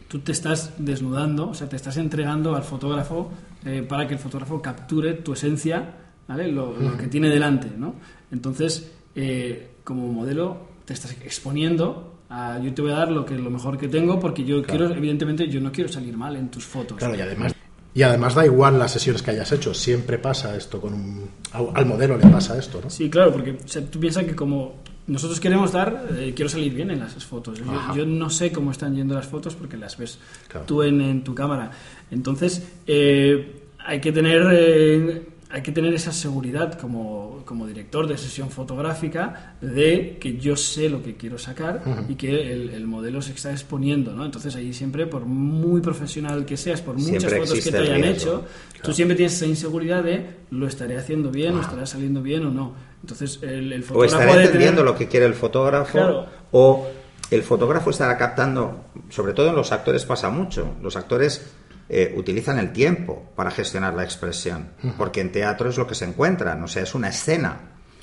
tú 0.09 0.19
te 0.19 0.31
estás 0.33 0.71
desnudando, 0.77 1.49
o 1.49 1.53
sea, 1.53 1.69
te 1.69 1.75
estás 1.77 1.95
entregando 1.97 2.55
al 2.55 2.63
fotógrafo 2.63 3.31
eh, 3.65 3.85
para 3.87 4.07
que 4.07 4.13
el 4.13 4.19
fotógrafo 4.19 4.61
capture 4.61 5.13
tu 5.15 5.33
esencia, 5.33 5.95
¿vale? 6.27 6.51
Lo, 6.51 6.73
lo 6.79 6.97
que 6.97 7.07
tiene 7.07 7.29
delante, 7.29 7.69
¿no? 7.75 7.95
Entonces, 8.31 8.91
eh, 9.15 9.71
como 9.83 10.07
modelo 10.11 10.69
te 10.85 10.93
estás 10.93 11.11
exponiendo 11.23 12.19
a 12.29 12.59
yo 12.59 12.73
te 12.73 12.81
voy 12.81 12.91
a 12.91 12.95
dar 12.95 13.11
lo 13.11 13.25
que 13.25 13.35
lo 13.35 13.49
mejor 13.49 13.77
que 13.77 13.87
tengo 13.87 14.19
porque 14.19 14.43
yo 14.43 14.61
quiero 14.61 14.89
evidentemente 14.89 15.47
yo 15.49 15.59
no 15.59 15.71
quiero 15.71 15.91
salir 15.91 16.15
mal 16.15 16.35
en 16.35 16.49
tus 16.49 16.65
fotos. 16.65 16.97
Claro, 16.97 17.15
y 17.15 17.21
además, 17.21 17.55
y 17.93 18.01
además 18.03 18.35
da 18.35 18.45
igual 18.45 18.77
las 18.77 18.91
sesiones 18.91 19.21
que 19.21 19.31
hayas 19.31 19.51
hecho, 19.51 19.73
siempre 19.73 20.19
pasa 20.19 20.55
esto 20.55 20.79
con 20.79 20.93
un... 20.93 21.29
Al 21.51 21.69
al 21.73 21.85
modelo 21.85 22.17
le 22.17 22.27
pasa 22.27 22.57
esto, 22.57 22.79
¿no? 22.83 22.89
Sí, 22.89 23.09
claro, 23.09 23.31
porque 23.31 23.51
o 23.51 23.67
sea, 23.67 23.83
tú 23.83 23.99
piensas 23.99 24.25
que 24.25 24.35
como 24.35 24.75
nosotros 25.09 25.39
queremos 25.39 25.71
dar, 25.73 26.07
eh, 26.17 26.31
quiero 26.35 26.47
salir 26.49 26.73
bien 26.73 26.91
en 26.91 26.99
las 26.99 27.25
fotos. 27.25 27.59
Yo, 27.59 27.65
yo 27.95 28.05
no 28.05 28.29
sé 28.29 28.51
cómo 28.51 28.71
están 28.71 28.95
yendo 28.95 29.15
las 29.15 29.27
fotos 29.27 29.55
porque 29.55 29.75
las 29.75 29.97
ves 29.97 30.17
Claro. 30.47 30.65
tú 30.65 30.83
en, 30.83 31.01
en 31.01 31.23
tu 31.23 31.35
cámara. 31.35 31.71
Entonces, 32.11 32.65
eh, 32.87 33.61
hay 33.79 33.99
que 33.99 34.11
tener... 34.11 34.47
eh, 34.53 35.25
hay 35.51 35.63
que 35.63 35.71
tener 35.71 35.91
esa 35.95 36.11
seguridad 36.11 36.77
como, 36.79 37.41
como 37.43 37.65
director 37.65 38.05
de 38.05 38.19
sesión 38.19 38.51
fotográfica 38.51 39.55
de 39.61 40.17
que 40.19 40.37
yo 40.37 40.55
sé 40.55 40.89
lo 40.89 41.01
que 41.01 41.15
quiero 41.15 41.39
sacar 41.39 41.81
y 42.07 42.13
que 42.13 42.51
el, 42.53 42.69
el 42.69 42.85
modelo 42.85 43.19
se 43.19 43.31
está 43.33 43.49
exponiendo, 43.51 44.13
¿no? 44.13 44.25
Entonces 44.25 44.55
ahí 44.55 44.73
siempre, 44.73 45.07
por 45.07 45.25
muy 45.25 45.81
profesional 45.81 46.45
que 46.45 46.55
seas, 46.55 46.81
por 46.83 46.97
muchas 46.97 47.23
Siempre 47.23 47.39
fotos 47.39 47.63
que 47.63 47.71
te 47.71 47.77
hayan 47.79 48.01
riesgo. 48.03 48.31
hecho, 48.31 48.45
Tú 48.83 48.93
siempre 48.93 49.17
tienes 49.17 49.33
esa 49.33 49.47
inseguridad 49.47 50.03
de 50.03 50.23
lo 50.51 50.67
estaré 50.67 50.97
haciendo 50.99 51.31
bien, 51.31 51.55
o 51.55 51.61
estará 51.61 51.87
saliendo 51.87 52.21
bien 52.21 52.45
o 52.45 52.51
no. 52.51 52.73
Entonces, 53.01 53.39
el, 53.41 53.71
el 53.73 53.85
O 53.93 54.03
estará 54.03 54.31
entendiendo 54.33 54.81
tener- 54.81 54.85
lo 54.85 54.95
que 54.95 55.07
quiere 55.07 55.25
el 55.25 55.33
fotógrafo, 55.33 55.91
Claro. 55.93 56.25
o 56.51 56.87
el 57.31 57.43
fotógrafo 57.43 57.89
estará 57.91 58.17
captando, 58.17 58.85
sobre 59.09 59.33
todo 59.33 59.49
en 59.49 59.55
los 59.55 59.71
actores 59.71 60.05
pasa 60.05 60.29
mucho, 60.29 60.75
los 60.81 60.95
actores 60.95 61.51
eh, 61.87 62.13
utilizan 62.17 62.59
el 62.59 62.71
tiempo 62.71 63.31
para 63.35 63.49
gestionar 63.51 63.93
la 63.93 64.03
expresión, 64.03 64.69
porque 64.97 65.21
en 65.21 65.31
teatro 65.31 65.69
es 65.69 65.77
lo 65.77 65.87
que 65.87 65.95
se 65.95 66.05
encuentran, 66.05 66.61
o 66.63 66.67
sea, 66.67 66.83
es 66.83 66.93
una 66.95 67.09
escena. 67.09 67.57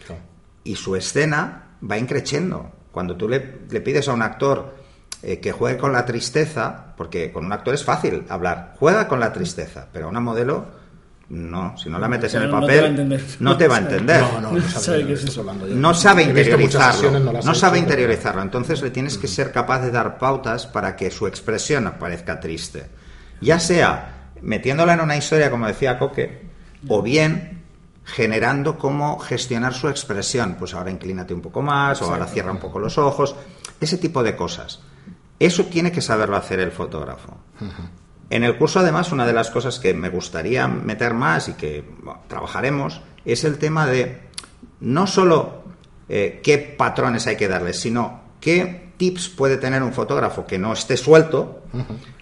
Claro. 0.07 0.21
y 0.65 0.75
su 0.76 0.97
escena 0.97 1.76
va 1.88 1.97
increciendo. 1.99 2.71
Cuando 2.91 3.17
tú 3.17 3.29
le, 3.29 3.59
le 3.71 3.81
pides 3.81 4.09
a 4.09 4.12
un 4.15 4.23
actor 4.23 4.75
eh, 5.23 5.38
que 5.41 5.53
juegue 5.53 5.76
con 5.79 5.93
la 5.93 6.05
tristeza, 6.05 6.95
porque 6.97 7.31
con 7.33 7.45
un 7.45 7.53
actor 7.53 7.75
es 7.75 7.85
fácil 7.85 8.25
hablar, 8.29 8.75
juega 8.79 9.07
con 9.07 9.21
la 9.21 9.33
tristeza, 9.33 9.87
pero 9.93 10.07
a 10.07 10.09
una 10.09 10.21
modelo 10.21 10.67
no, 11.28 11.76
si 11.76 11.88
no 11.88 11.99
la 11.99 12.06
metes 12.06 12.33
en 12.35 12.42
el 12.42 12.50
papel, 12.50 13.21
no 13.40 13.56
te 13.56 13.66
va 13.66 13.76
a 13.76 13.78
entender. 13.78 14.21
No, 14.21 14.40
no, 14.40 14.52
no 14.52 14.62
Sabe 14.62 15.06
qué 15.06 15.14
es 15.14 15.25
eso. 15.25 15.45
No 15.71 15.92
sabe 15.92 16.23
interiorizarlo. 16.23 17.18
No 17.18 17.54
sabe 17.54 17.78
interiorizarlo. 17.78 18.42
Entonces 18.42 18.80
le 18.80 18.90
tienes 18.90 19.18
que 19.18 19.26
ser 19.26 19.50
capaz 19.50 19.80
de 19.80 19.90
dar 19.90 20.18
pautas 20.18 20.66
para 20.66 20.95
que 20.95 21.11
su 21.11 21.26
expresión 21.26 21.92
parezca 21.99 22.38
triste. 22.38 22.87
Ya 23.40 23.59
sea 23.59 24.30
metiéndola 24.40 24.95
en 24.95 25.00
una 25.00 25.16
historia, 25.16 25.50
como 25.50 25.66
decía 25.66 25.99
Coque, 25.99 26.47
o 26.88 27.02
bien 27.02 27.64
generando 28.04 28.78
cómo 28.78 29.18
gestionar 29.18 29.75
su 29.75 29.88
expresión. 29.88 30.54
Pues 30.56 30.75
ahora 30.75 30.92
inclínate 30.92 31.35
un 31.35 31.40
poco 31.40 31.61
más, 31.61 32.00
o 32.02 32.04
ahora 32.12 32.26
cierra 32.26 32.52
un 32.52 32.59
poco 32.59 32.78
los 32.78 32.99
ojos. 32.99 33.35
Ese 33.80 33.99
tipo 33.99 34.23
de 34.23 34.37
cosas. 34.37 34.80
Eso 35.40 35.64
tiene 35.64 35.90
que 35.90 36.00
saberlo 36.00 36.37
hacer 36.37 36.61
el 36.61 36.71
fotógrafo. 36.71 37.37
En 38.28 38.45
el 38.45 38.56
curso, 38.56 38.80
además, 38.80 39.12
una 39.12 39.26
de 39.26 39.33
las 39.33 39.50
cosas 39.50 39.78
que 39.78 39.95
me 39.95 40.09
gustaría 40.09 40.66
meter 40.66 41.14
más 41.14 41.49
y 41.49 41.52
que 41.52 41.85
bueno, 42.02 42.21
trabajaremos 42.28 43.00
es 43.25 43.45
el 43.45 43.59
tema 43.59 43.87
de 43.87 44.21
no 44.80 45.06
solo 45.06 45.64
eh, 46.09 46.40
qué 46.42 46.59
patrones 46.59 47.26
hay 47.26 47.37
que 47.37 47.49
darle, 47.49 47.73
sino 47.73 48.21
qué 48.40 48.92
tips 48.97 49.28
puede 49.28 49.56
tener 49.56 49.83
un 49.83 49.92
fotógrafo 49.92 50.47
que 50.47 50.59
no 50.59 50.73
esté 50.73 50.97
suelto, 50.97 51.62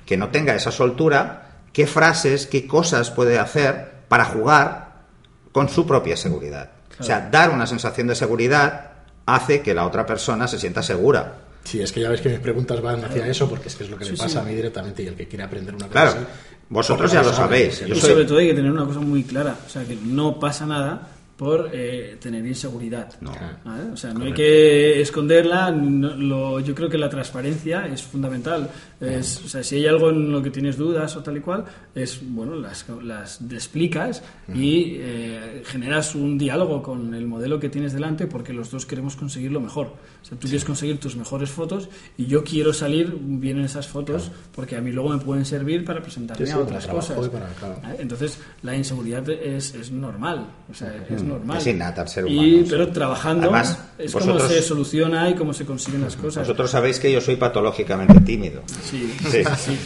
que 0.04 0.16
no 0.16 0.28
tenga 0.28 0.54
esa 0.54 0.70
soltura, 0.70 1.60
qué 1.72 1.86
frases, 1.86 2.46
qué 2.46 2.66
cosas 2.66 3.10
puede 3.10 3.38
hacer 3.38 4.04
para 4.08 4.24
jugar 4.24 5.04
con 5.52 5.68
su 5.68 5.86
propia 5.86 6.16
seguridad. 6.16 6.70
O 6.98 7.02
sea, 7.02 7.28
dar 7.30 7.50
una 7.50 7.66
sensación 7.66 8.06
de 8.06 8.14
seguridad 8.14 8.92
hace 9.26 9.62
que 9.62 9.74
la 9.74 9.86
otra 9.86 10.06
persona 10.06 10.46
se 10.48 10.58
sienta 10.58 10.82
segura. 10.82 11.43
Sí, 11.64 11.80
es 11.80 11.90
que 11.92 12.00
ya 12.00 12.10
ves 12.10 12.20
que 12.20 12.28
mis 12.28 12.38
preguntas 12.40 12.80
van 12.80 13.04
hacia 13.04 13.26
eso, 13.26 13.48
porque 13.48 13.68
es 13.68 13.74
que 13.74 13.84
es 13.84 13.90
lo 13.90 13.96
que 13.96 14.04
Sí, 14.04 14.10
me 14.12 14.16
sí. 14.16 14.22
pasa 14.22 14.40
a 14.40 14.44
mí 14.44 14.54
directamente 14.54 15.02
y 15.02 15.06
el 15.06 15.14
que 15.14 15.26
quiere 15.26 15.44
aprender 15.44 15.74
una 15.74 15.86
cosa 15.88 15.92
Claro, 16.02 16.10
así, 16.10 16.26
vosotros 16.68 17.10
ya 17.12 17.22
lo 17.22 17.32
sabéis. 17.32 17.80
Yo 17.80 17.86
y 17.94 18.00
soy- 18.00 18.10
sobre 18.10 18.24
todo 18.26 18.38
hay 18.38 18.48
que 18.48 18.54
tener 18.54 18.70
una 18.70 18.84
cosa 18.84 19.00
muy 19.00 19.22
clara, 19.24 19.56
o 19.66 19.68
sea, 19.70 19.84
que 19.84 19.96
no 19.96 20.38
pasa 20.38 20.66
nada 20.66 21.08
por 21.36 21.70
eh, 21.72 22.16
tener 22.20 22.46
inseguridad. 22.46 23.12
No. 23.20 23.32
¿vale? 23.64 23.90
O 23.92 23.96
sea, 23.96 24.12
no 24.14 24.24
hay 24.24 24.32
que 24.32 25.00
esconderla. 25.00 25.70
no- 25.72 26.14
lo- 26.16 26.60
yo 26.60 26.74
creo 26.74 26.88
que 26.88 26.96
la 26.98 27.08
transparencia 27.10 27.86
es 27.86 28.02
fundamental. 28.02 28.70
Es, 29.00 29.42
o 29.44 29.48
sea, 29.48 29.62
si 29.62 29.76
hay 29.76 29.86
algo 29.86 30.10
en 30.10 30.30
lo 30.32 30.42
que 30.42 30.50
tienes 30.50 30.76
dudas 30.78 31.14
o 31.16 31.22
tal 31.22 31.36
y 31.36 31.40
cual, 31.40 31.64
es 31.94 32.20
bueno, 32.22 32.54
las, 32.54 32.86
las 33.02 33.40
explicas 33.50 34.22
y 34.54 34.96
eh, 35.00 35.62
generas 35.66 36.14
un 36.14 36.38
diálogo 36.38 36.82
con 36.82 37.12
el 37.14 37.26
modelo 37.26 37.58
que 37.60 37.68
tienes 37.68 37.92
delante 37.92 38.26
porque 38.26 38.52
los 38.52 38.70
dos 38.70 38.86
queremos 38.86 39.16
conseguir 39.16 39.50
lo 39.52 39.60
mejor. 39.60 39.88
O 39.88 40.24
sea, 40.24 40.38
tú 40.38 40.46
quieres 40.46 40.64
conseguir 40.64 40.98
tus 40.98 41.16
mejores 41.16 41.50
fotos 41.50 41.88
y 42.16 42.26
yo 42.26 42.44
quiero 42.44 42.72
salir 42.72 43.14
bien 43.20 43.58
en 43.58 43.64
esas 43.64 43.88
fotos 43.88 44.30
porque 44.54 44.76
a 44.76 44.80
mí 44.80 44.90
luego 44.92 45.10
me 45.10 45.18
pueden 45.18 45.44
servir 45.44 45.84
para 45.84 46.00
presentarme 46.00 46.46
Sí, 46.46 46.52
sí, 46.52 46.58
a 46.58 46.62
otras 46.62 46.86
cosas. 46.86 47.28
para- 47.28 47.48
claro. 47.48 47.76
¿Vale? 47.82 47.96
Entonces, 47.98 48.38
la 48.62 48.74
inseguridad 48.76 49.28
es, 49.28 49.74
es 49.74 49.90
normal. 49.90 50.46
O 50.70 50.74
sea, 50.74 50.94
es 51.10 51.22
normal. 51.22 51.33
Es 51.56 51.66
innata 51.66 52.02
al 52.02 52.08
ser 52.08 52.24
humano, 52.26 52.64
pero 52.68 52.88
trabajando 52.90 53.42
Además, 53.44 53.78
es 53.98 54.12
vosotros- 54.12 54.42
como 54.42 54.48
se 54.54 54.62
soluciona 54.62 55.30
y 55.30 55.34
cómo 55.34 55.52
se 55.52 55.64
consiguen 55.64 56.02
las 56.02 56.16
cosas. 56.16 56.42
Vosotros 56.46 56.70
sabéis 56.70 56.98
que 57.00 57.10
yo 57.12 57.20
soy 57.20 57.36
patológicamente 57.36 58.20
tímido. 58.20 58.62
Sí, 58.82 59.14
Sí. 59.30 59.44
sí, 59.56 59.76
sí. 59.76 59.78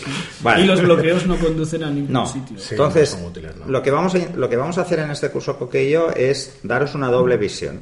Vale. 0.43 0.63
Y 0.63 0.67
los 0.67 0.81
bloqueos 0.83 1.27
no 1.27 1.37
conducen 1.39 1.85
a 1.85 1.91
ningún 1.91 2.13
No. 2.13 2.27
sitio. 2.27 2.59
Sí, 2.59 2.69
Entonces, 2.73 3.13
no 3.13 3.19
son 3.19 3.27
útiles, 3.29 3.57
¿no? 3.57 3.67
lo, 3.67 3.83
que 3.83 3.91
vamos 3.91 4.15
a, 4.15 4.19
lo 4.37 4.49
que 4.49 4.57
vamos 4.57 4.79
a 4.79 4.83
hacer 4.83 4.99
en 5.01 5.11
este 5.11 5.31
curso 5.31 5.59
Coque 5.59 5.85
y 5.85 5.91
yo 5.93 6.11
es 6.11 6.59
daros 6.63 6.95
una 6.95 7.09
doble 7.09 7.37
visión. 7.37 7.81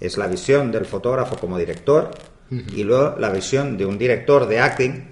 Es 0.00 0.16
la 0.16 0.26
visión 0.26 0.72
del 0.72 0.86
fotógrafo 0.86 1.36
como 1.36 1.58
director 1.58 2.10
y 2.50 2.82
luego 2.84 3.16
la 3.18 3.30
visión 3.30 3.76
de 3.76 3.84
un 3.86 3.98
director 3.98 4.46
de 4.46 4.60
acting 4.60 5.04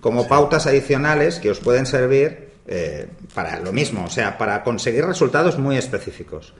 como 0.00 0.26
pautas 0.28 0.66
adicionales 0.66 1.38
que 1.40 1.50
os 1.50 1.58
pueden 1.60 1.86
servir 1.86 2.50
eh, 2.66 3.08
para 3.34 3.58
lo 3.60 3.72
mismo, 3.72 4.04
o 4.04 4.10
sea, 4.10 4.38
para 4.38 4.62
conseguir 4.62 5.04
resultados 5.04 5.58
muy 5.58 5.76
específicos. 5.76 6.54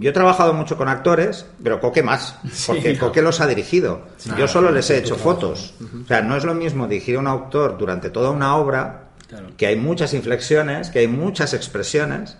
Yo 0.00 0.10
he 0.10 0.12
trabajado 0.12 0.52
mucho 0.52 0.76
con 0.76 0.88
actores, 0.88 1.46
pero 1.62 1.80
Coque 1.80 2.02
más, 2.02 2.38
porque 2.66 2.92
Sí. 2.94 2.98
Coque 2.98 3.22
los 3.22 3.40
ha 3.40 3.46
dirigido. 3.46 4.02
Yo 4.38 4.46
solo 4.48 4.70
les 4.70 4.88
he 4.90 4.98
hecho 4.98 5.16
fotos. 5.16 5.74
O 6.04 6.06
sea, 6.06 6.22
no 6.22 6.36
es 6.36 6.44
lo 6.44 6.54
mismo 6.54 6.86
dirigir 6.86 7.16
a 7.16 7.20
un 7.20 7.26
autor 7.26 7.76
durante 7.78 8.10
toda 8.10 8.30
una 8.30 8.56
obra, 8.56 9.02
Claro. 9.28 9.48
que 9.56 9.66
hay 9.66 9.74
muchas 9.76 10.14
inflexiones, 10.14 10.90
que 10.90 11.00
hay 11.00 11.08
muchas 11.08 11.52
expresiones, 11.52 12.36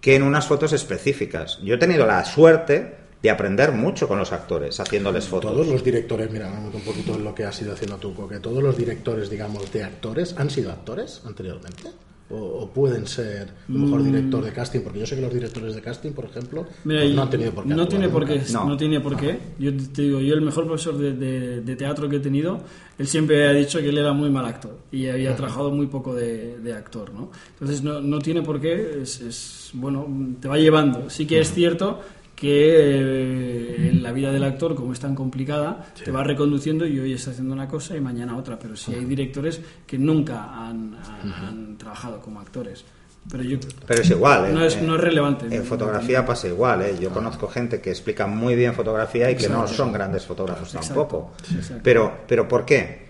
que 0.00 0.16
en 0.16 0.22
unas 0.24 0.46
fotos 0.48 0.72
específicas. 0.72 1.58
Yo 1.62 1.76
he 1.76 1.78
tenido 1.78 2.06
la 2.06 2.24
suerte 2.24 2.96
de 3.22 3.30
aprender 3.30 3.70
mucho 3.72 4.08
con 4.08 4.18
los 4.18 4.32
actores, 4.32 4.78
haciéndoles 4.80 5.26
fotos. 5.26 5.52
Todos 5.52 5.66
los 5.68 5.82
directores, 5.84 6.30
mira, 6.30 6.50
meto 6.50 6.76
un 6.76 6.82
poquito 6.82 7.14
en 7.14 7.24
lo 7.24 7.34
que 7.34 7.44
has 7.44 7.62
ido 7.62 7.72
haciendo 7.72 7.96
tú, 7.98 8.28
que 8.28 8.38
todos 8.40 8.62
los 8.62 8.76
directores, 8.76 9.30
digamos, 9.30 9.72
de 9.72 9.84
actores, 9.84 10.34
¿han 10.36 10.50
sido 10.50 10.72
actores 10.72 11.22
anteriormente? 11.24 11.90
¿O, 12.30 12.36
o 12.36 12.70
pueden 12.70 13.06
ser 13.06 13.48
a 13.48 13.72
lo 13.72 13.78
mejor 13.80 14.02
director 14.02 14.42
de 14.42 14.50
casting? 14.50 14.80
Porque 14.80 14.98
yo 15.00 15.06
sé 15.06 15.14
que 15.14 15.20
los 15.20 15.32
directores 15.32 15.74
de 15.74 15.82
casting, 15.82 16.12
por 16.12 16.24
ejemplo, 16.24 16.64
Mira, 16.84 17.02
pues 17.02 17.14
no 17.14 17.22
han 17.22 17.30
tenido 17.30 17.52
por 17.52 17.64
qué 17.64 17.74
no 17.74 17.86
tiene 17.86 18.08
por 18.08 18.24
qué. 18.26 18.40
No. 18.50 18.64
no. 18.64 18.76
tiene 18.78 19.00
por 19.00 19.16
qué. 19.16 19.38
Yo 19.58 19.70
te 19.92 20.02
digo, 20.02 20.20
yo 20.20 20.34
el 20.34 20.40
mejor 20.40 20.64
profesor 20.66 20.96
de, 20.96 21.12
de- 21.12 21.60
de 21.60 21.76
teatro 21.76 22.08
que 22.08 22.16
he 22.16 22.20
tenido, 22.20 22.60
él 22.98 23.06
siempre 23.06 23.46
ha 23.46 23.52
dicho 23.52 23.78
que 23.78 23.90
él 23.90 23.98
era 23.98 24.14
muy 24.14 24.30
mal 24.30 24.46
actor 24.46 24.78
y 24.90 25.06
había 25.08 25.36
trabajado 25.36 25.70
muy 25.70 25.86
poco 25.86 26.14
de, 26.14 26.58
de 26.60 26.72
actor, 26.72 27.12
¿no? 27.12 27.30
Entonces 27.52 27.82
no, 27.82 28.00
no 28.00 28.18
tiene 28.20 28.40
por 28.40 28.58
qué, 28.58 29.00
es, 29.02 29.20
es, 29.20 29.70
bueno, 29.74 30.06
te 30.40 30.48
va 30.48 30.56
llevando. 30.56 31.10
Sí 31.10 31.26
que 31.26 31.40
es 31.40 31.52
cierto 31.52 32.00
que 32.34 33.88
eh, 33.88 33.92
la 33.94 34.12
vida 34.12 34.32
del 34.32 34.44
actor, 34.44 34.74
como 34.74 34.92
es 34.92 35.00
tan 35.00 35.14
complicada, 35.14 35.86
te 36.04 36.10
va 36.10 36.24
reconduciendo 36.24 36.86
y 36.86 36.98
hoy 36.98 37.12
está 37.12 37.30
haciendo 37.30 37.54
una 37.54 37.68
cosa 37.68 37.96
y 37.96 38.00
mañana 38.00 38.36
otra, 38.36 38.58
pero 38.58 38.76
sí 38.76 38.92
hay 38.94 39.04
directores 39.04 39.60
que 39.86 39.98
nunca 39.98 40.44
han, 40.66 40.94
han- 40.96 41.32
han 41.32 41.78
trabajado 41.78 42.20
como 42.20 42.40
actores. 42.40 42.84
Pero 43.30 43.42
yo 43.42 43.58
Pero 43.86 44.02
es 44.02 44.10
igual. 44.10 44.52
no 44.52 44.62
¿eh? 44.62 44.66
es, 44.66 44.82
no 44.82 44.96
es 44.96 45.00
relevante. 45.00 45.46
En 45.54 45.64
fotografía 45.64 46.26
pasa 46.26 46.46
igual. 46.46 46.82
¿eh? 46.82 46.96
Yo 47.00 47.08
conozco 47.10 47.48
gente 47.48 47.80
que 47.80 47.88
explica 47.90 48.26
muy 48.26 48.54
bien 48.54 48.74
fotografía 48.74 49.30
y 49.30 49.36
que 49.36 49.48
no 49.48 49.66
son 49.66 49.92
grandes 49.92 50.26
fotógrafos 50.26 50.74
Exacto. 50.74 50.88
tampoco. 50.88 51.32
Exacto. 51.54 51.80
Pero, 51.82 52.18
pero 52.28 52.46
¿por 52.46 52.66
qué? 52.66 53.06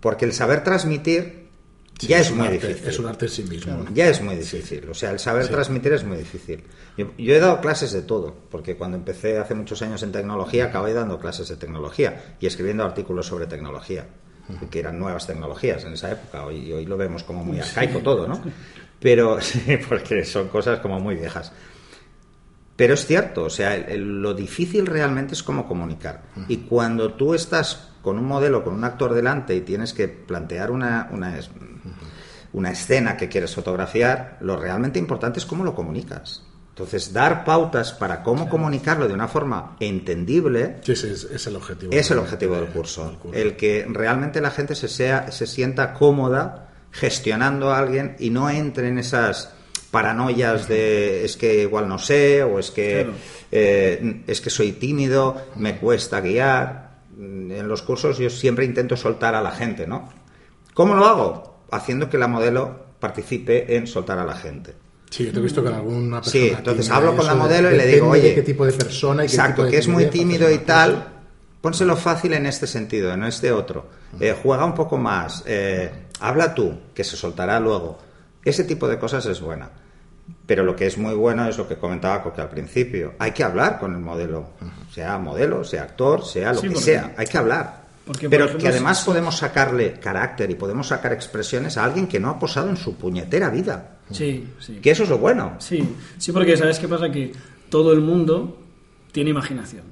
Porque 0.00 0.24
el 0.24 0.32
saber 0.32 0.64
transmitir 0.64 1.45
Sí, 1.98 2.08
ya 2.08 2.18
es, 2.20 2.30
un 2.30 2.38
muy 2.38 2.46
arte, 2.48 2.66
difícil. 2.68 2.88
Es 2.88 2.98
un 2.98 3.06
arte 3.06 3.24
en 3.26 3.30
sí 3.30 3.42
mismo. 3.44 3.84
Ya 3.94 4.08
es 4.08 4.20
muy 4.20 4.36
difícil. 4.36 4.88
O 4.90 4.94
sea, 4.94 5.10
el 5.12 5.18
saber 5.18 5.48
transmitir 5.48 5.92
es 5.94 6.04
muy 6.04 6.18
difícil. 6.18 6.62
Yo, 6.98 7.12
yo 7.16 7.34
he 7.34 7.38
dado 7.40 7.60
clases 7.60 7.92
de 7.92 8.02
todo, 8.02 8.34
porque 8.50 8.76
cuando 8.76 8.96
empecé 8.98 9.38
hace 9.38 9.54
muchos 9.54 9.80
años 9.82 10.02
en 10.02 10.12
tecnología, 10.12 10.66
acabé 10.66 10.92
dando 10.92 11.18
clases 11.18 11.48
de 11.48 11.56
tecnología 11.56 12.36
y 12.40 12.46
escribiendo 12.46 12.84
artículos 12.84 13.26
sobre 13.26 13.46
tecnología, 13.46 14.06
que 14.70 14.78
eran 14.78 14.98
nuevas 14.98 15.26
tecnologías 15.26 15.84
en 15.84 15.94
esa 15.94 16.10
época. 16.12 16.44
Hoy, 16.44 16.70
hoy 16.72 16.84
lo 16.86 16.96
vemos 16.98 17.22
como 17.24 17.42
muy 17.44 17.58
arcaico 17.60 18.00
todo, 18.00 18.28
¿no? 18.28 18.42
Pero 19.00 19.40
sí, 19.40 19.78
porque 19.88 20.24
son 20.24 20.48
cosas 20.48 20.80
como 20.80 21.00
muy 21.00 21.14
viejas. 21.16 21.50
Pero 22.76 22.92
es 22.92 23.06
cierto, 23.06 23.44
o 23.44 23.50
sea, 23.50 23.74
el- 23.74 23.84
el- 23.90 24.20
lo 24.22 24.34
difícil 24.34 24.84
realmente 24.86 25.32
es 25.32 25.42
cómo 25.42 25.66
comunicar. 25.66 26.24
Y 26.46 26.58
cuando 26.58 27.14
tú 27.14 27.32
estás 27.32 27.88
con 28.06 28.20
un 28.20 28.24
modelo, 28.26 28.62
con 28.62 28.72
un 28.74 28.84
actor 28.84 29.12
delante 29.14 29.52
y 29.56 29.62
tienes 29.62 29.92
que 29.92 30.06
plantear 30.06 30.70
una, 30.70 31.08
una, 31.10 31.36
una 32.52 32.70
escena 32.70 33.16
que 33.16 33.28
quieres 33.28 33.52
fotografiar, 33.52 34.36
lo 34.42 34.56
realmente 34.56 35.00
importante 35.00 35.40
es 35.40 35.44
cómo 35.44 35.64
lo 35.64 35.74
comunicas. 35.74 36.44
Entonces, 36.68 37.12
dar 37.12 37.44
pautas 37.44 37.92
para 37.94 38.22
cómo 38.22 38.48
comunicarlo 38.48 39.08
de 39.08 39.14
una 39.14 39.26
forma 39.26 39.76
entendible 39.80 40.76
Sí, 40.82 40.94
sí, 40.94 41.08
es, 41.08 41.24
es 41.24 41.46
el 41.48 41.56
objetivo. 41.56 41.92
es 41.92 42.08
el 42.12 42.18
objetivo 42.18 42.54
de- 42.54 42.60
del 42.60 42.70
curso. 42.70 43.06
del 43.08 43.16
curso. 43.16 43.36
El 43.36 43.56
que 43.56 43.84
realmente 43.88 44.40
la 44.40 44.52
gente 44.52 44.76
se, 44.76 44.86
sea, 44.86 45.32
se 45.32 45.48
sienta 45.48 45.92
cómoda 45.92 46.68
gestionando 46.92 47.72
a 47.72 47.78
alguien 47.78 48.14
y 48.20 48.30
no 48.30 48.48
entre 48.48 48.86
en 48.88 48.98
esas 49.00 49.50
paranoias 49.90 50.68
de 50.68 51.24
es 51.24 51.36
que 51.36 51.62
igual 51.62 51.88
no 51.88 51.98
sé 51.98 52.44
o 52.44 52.60
es 52.60 52.70
que 52.70 53.02
Claro. 53.02 53.12
eh, 53.50 54.22
es 54.28 54.40
que 54.40 54.50
soy 54.50 54.70
tímido, 54.72 55.36
me 55.56 55.76
cuesta 55.78 56.20
guiar. 56.20 56.85
En 57.18 57.68
los 57.68 57.82
cursos 57.82 58.18
yo 58.18 58.28
siempre 58.28 58.64
intento 58.64 58.96
soltar 58.96 59.34
a 59.34 59.42
la 59.42 59.52
gente, 59.52 59.86
¿no? 59.86 60.08
¿Cómo 60.74 60.94
lo 60.94 61.06
hago? 61.06 61.60
Haciendo 61.70 62.10
que 62.10 62.18
la 62.18 62.28
modelo 62.28 62.86
participe 63.00 63.76
en 63.76 63.86
soltar 63.86 64.18
a 64.18 64.24
la 64.24 64.34
gente. 64.34 64.74
Sí, 65.10 65.24
yo 65.26 65.32
te 65.32 65.38
he 65.38 65.42
visto 65.42 65.62
con 65.62 65.72
alguna 65.72 66.20
persona. 66.20 66.44
Sí, 66.44 66.54
entonces 66.56 66.90
hablo 66.90 67.16
con 67.16 67.26
la 67.26 67.34
modelo 67.34 67.72
y 67.72 67.76
le 67.76 67.86
digo, 67.86 68.08
oye, 68.08 68.34
qué 68.34 68.42
tipo 68.42 68.66
de 68.66 68.72
persona 68.72 69.24
y 69.24 69.28
qué 69.28 69.34
exacto, 69.34 69.62
tipo 69.62 69.64
de 69.64 69.70
que 69.70 69.78
es 69.78 69.88
muy 69.88 70.06
tímido 70.06 70.50
y 70.50 70.58
tal, 70.58 71.06
pónselo 71.60 71.96
fácil 71.96 72.34
en 72.34 72.46
este 72.46 72.66
sentido, 72.66 73.16
no 73.16 73.26
este 73.26 73.52
otro. 73.52 73.86
Eh, 74.20 74.36
juega 74.42 74.64
un 74.64 74.74
poco 74.74 74.98
más, 74.98 75.42
eh, 75.46 75.90
habla 76.20 76.54
tú, 76.54 76.74
que 76.94 77.04
se 77.04 77.16
soltará 77.16 77.58
luego. 77.60 77.98
Ese 78.44 78.64
tipo 78.64 78.88
de 78.88 78.98
cosas 78.98 79.24
es 79.26 79.40
buena. 79.40 79.70
Pero 80.46 80.64
lo 80.64 80.76
que 80.76 80.86
es 80.86 80.96
muy 80.98 81.14
bueno 81.14 81.48
es 81.48 81.58
lo 81.58 81.66
que 81.66 81.76
comentaba 81.76 82.22
Coque 82.22 82.40
al 82.40 82.48
principio. 82.48 83.14
Hay 83.18 83.32
que 83.32 83.42
hablar 83.42 83.78
con 83.78 83.92
el 83.94 84.00
modelo, 84.00 84.50
sea 84.92 85.18
modelo, 85.18 85.64
sea 85.64 85.82
actor, 85.82 86.24
sea 86.24 86.52
lo 86.52 86.60
Sí, 86.60 86.68
que 86.68 86.74
porque- 86.74 86.84
sea. 86.84 87.14
Hay 87.16 87.26
que 87.26 87.38
hablar. 87.38 87.84
porque, 88.06 88.26
por 88.26 88.30
Pero 88.30 88.44
ejemplo, 88.44 88.62
que 88.62 88.68
además 88.68 89.02
podemos 89.04 89.36
sacarle 89.36 89.94
carácter 89.94 90.48
y 90.50 90.54
podemos 90.54 90.86
sacar 90.86 91.12
expresiones 91.12 91.76
a 91.76 91.84
alguien 91.84 92.06
que 92.06 92.20
no 92.20 92.30
ha 92.30 92.38
posado 92.38 92.70
en 92.70 92.76
su 92.76 92.94
puñetera 92.94 93.50
vida. 93.50 93.96
Sí, 94.12 94.46
sí. 94.60 94.74
Que 94.76 94.92
eso 94.92 95.02
es 95.02 95.08
lo 95.08 95.18
bueno. 95.18 95.56
Sí, 95.58 95.82
sí, 96.16 96.30
porque 96.30 96.56
¿sabes 96.56 96.78
qué 96.78 96.86
pasa? 96.86 97.10
Que 97.10 97.32
todo 97.68 97.92
el 97.92 98.00
mundo 98.00 98.62
tiene 99.10 99.30
imaginación. 99.30 99.82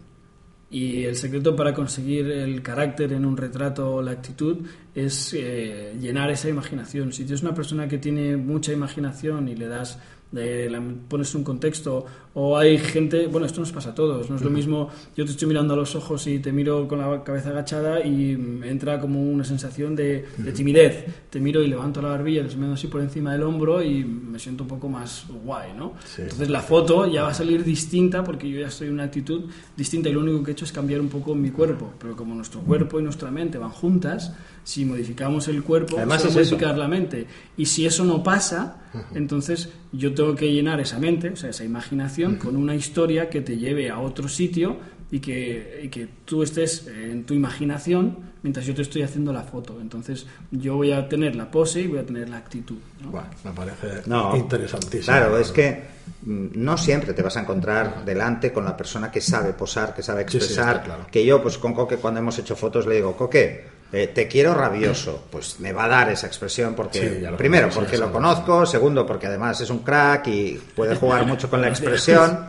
Y 0.70 1.05
el 1.05 1.16
secreto 1.16 1.55
para 1.57 1.75
conseguir 1.75 2.31
el 2.31 2.62
carácter 2.62 3.12
en 3.12 3.25
un 3.25 3.37
retrato 3.37 3.94
o 3.97 4.03
la 4.03 4.12
actitud 4.12 4.59
es 4.94 5.33
eh, 5.37 5.94
llenar 6.01 6.31
esa 6.31 6.49
imaginación. 6.49 7.12
Si 7.12 7.25
tienes 7.25 7.42
una 7.42 7.55
persona 7.55 7.88
que 7.88 7.99
tiene 7.99 8.37
mucha 8.37 8.73
imaginación 8.73 9.49
y 9.49 9.57
le 9.57 9.66
das 9.68 9.99
de 10.35 10.68
la- 10.70 10.83
pones 11.09 11.35
un 11.35 11.44
contexto 11.44 12.05
o 12.37 12.59
hay 12.59 12.79
gente, 12.79 13.29
bueno, 13.29 13.47
esto 13.47 13.61
nos 13.61 13.70
pasa 13.70 13.90
a 13.90 13.94
todos, 13.94 14.29
no 14.29 14.35
es 14.35 14.42
lo 14.42 14.51
mismo, 14.51 14.88
yo 15.16 15.25
te 15.25 15.31
estoy 15.31 15.47
mirando 15.47 15.75
a 15.75 15.77
los 15.77 15.94
ojos 15.94 16.27
y 16.27 16.40
te 16.40 16.51
miro 16.51 16.88
con 16.88 16.99
la 16.99 17.23
cabeza 17.23 17.51
agachada 17.51 18.05
y 18.05 18.33
entra 18.64 18.99
como 19.01 19.23
una 19.23 19.44
sensación 19.44 19.94
de, 19.94 20.25
de 20.38 20.51
timidez, 20.53 21.05
te 21.31 21.38
miro 21.38 21.62
y 21.62 21.68
levanto 21.68 22.03
la 22.03 22.09
barbilla, 22.09 22.42
les 22.42 22.57
mando 22.57 22.75
así 22.75 22.88
por 22.88 23.01
encima 23.03 23.33
del 23.33 23.44
hombro 23.44 23.81
y 23.85 24.05
me 24.05 24.40
siento 24.40 24.64
un 24.64 24.68
poco 24.68 24.88
más 24.88 25.27
guay, 25.44 25.75
¿no? 25.77 25.92
Sí. 26.05 26.23
Entonces 26.23 26.51
la 26.51 26.61
foto 26.62 27.07
ya 27.07 27.23
va 27.23 27.29
a 27.29 27.35
salir 27.35 27.62
distinta 27.62 28.25
porque 28.25 28.51
yo 28.51 28.59
ya 28.61 28.66
estoy 28.66 28.88
en 28.88 28.94
una 28.94 29.05
actitud 29.05 29.44
distinta 29.77 30.09
y 30.09 30.12
lo 30.12 30.20
único 30.20 30.42
que 30.42 30.51
he 30.51 30.55
hecho 30.55 30.64
es 30.64 30.73
cambiar 30.73 31.01
un 31.01 31.09
poco 31.11 31.37
mi 31.37 31.51
cuerpo, 31.51 31.92
pero 32.01 32.16
como 32.16 32.35
nuestro 32.35 32.61
cuerpo 32.62 32.99
y 32.99 33.05
nuestra 33.05 33.31
mente 33.31 33.59
van 33.59 33.70
juntas, 33.70 34.35
si 34.64 34.85
modificamos 34.85 35.47
el 35.47 35.62
cuerpo, 35.62 35.99
Además 35.99 36.23
es 36.25 36.31
eso. 36.31 36.38
modificar 36.40 36.77
la 36.77 36.88
mente. 36.88 37.27
Y 37.57 37.66
si 37.66 37.87
eso 37.87 38.03
no 38.05 38.23
pasa, 38.25 38.81
entonces 39.14 39.68
yo 39.92 40.14
tengo 40.14 40.23
que 40.34 40.52
llenar 40.52 40.80
esa 40.80 41.00
mente, 41.00 41.30
o 41.30 41.37
sea, 41.37 41.50
esa 41.50 41.64
imaginación, 41.64 42.37
con 42.37 42.54
una 42.56 42.76
historia 42.76 43.28
que 43.28 43.40
te 43.40 43.56
lleve 43.56 43.90
a 43.90 43.98
otro 43.98 44.28
sitio 44.28 44.76
y 45.10 45.18
que, 45.18 45.80
y 45.84 45.88
que 45.88 46.06
tú 46.24 46.42
estés 46.44 46.87
eh, 46.87 47.10
en 47.12 47.24
tu 47.24 47.34
imaginación 47.34 48.32
mientras 48.42 48.66
yo 48.66 48.74
te 48.74 48.82
estoy 48.82 49.02
haciendo 49.02 49.32
la 49.32 49.42
foto. 49.42 49.78
Entonces 49.80 50.26
yo 50.50 50.76
voy 50.76 50.92
a 50.92 51.08
tener 51.08 51.34
la 51.34 51.50
pose 51.50 51.80
y 51.80 51.87
voy 51.87 51.98
a 51.98 52.06
tener 52.06 52.28
la 52.28 52.37
actitud. 52.38 52.76
¿no? 53.02 53.10
Bueno, 53.10 53.28
me 53.44 53.50
parece 53.52 54.02
No, 54.06 54.37
interesantísimo. 54.37 55.04
Claro, 55.04 55.38
es 55.38 55.50
que 55.50 55.82
mm, 56.26 56.46
no 56.54 56.76
siempre 56.76 57.12
te 57.14 57.22
vas 57.22 57.37
a 57.37 57.40
encontrar 57.40 58.04
delante 58.04 58.52
con 58.52 58.64
la 58.64 58.76
persona 58.76 59.10
que 59.10 59.20
sabe 59.20 59.52
posar, 59.54 59.94
que 59.94 60.02
sabe 60.02 60.22
Sí, 60.24 60.32
sí, 60.32 60.37
expresar. 60.38 60.82
claro. 60.82 61.06
Que 61.10 61.24
yo, 61.24 61.42
pues 61.42 61.56
con 61.58 61.72
Coque, 61.74 61.96
cuando 61.96 62.20
hemos 62.20 62.38
hecho 62.38 62.54
fotos, 62.54 62.87
le 62.87 62.96
digo, 62.96 63.16
Coque, 63.16 63.64
eh, 63.94 64.09
te 64.09 64.26
quiero 64.28 64.54
rabioso. 64.54 65.24
Pues 65.30 65.61
me 65.61 65.72
va 65.72 65.85
a 65.85 65.88
dar 65.88 66.11
esa 66.11 66.26
expresión 66.26 66.74
porque, 66.74 67.00
Sí, 67.00 67.37
primero, 67.37 67.68
porque 67.72 67.96
lo 67.98 68.11
conozco, 68.12 68.66
segundo, 68.66 69.07
porque 69.07 69.26
además 69.28 69.61
es 69.61 69.70
un 69.70 69.78
crack 69.80 70.26
y 70.28 70.61
puede 70.74 70.96
jugar 70.96 71.24
mucho 71.26 71.48
con 71.48 71.61
la 71.61 71.68
expresión. 71.68 72.46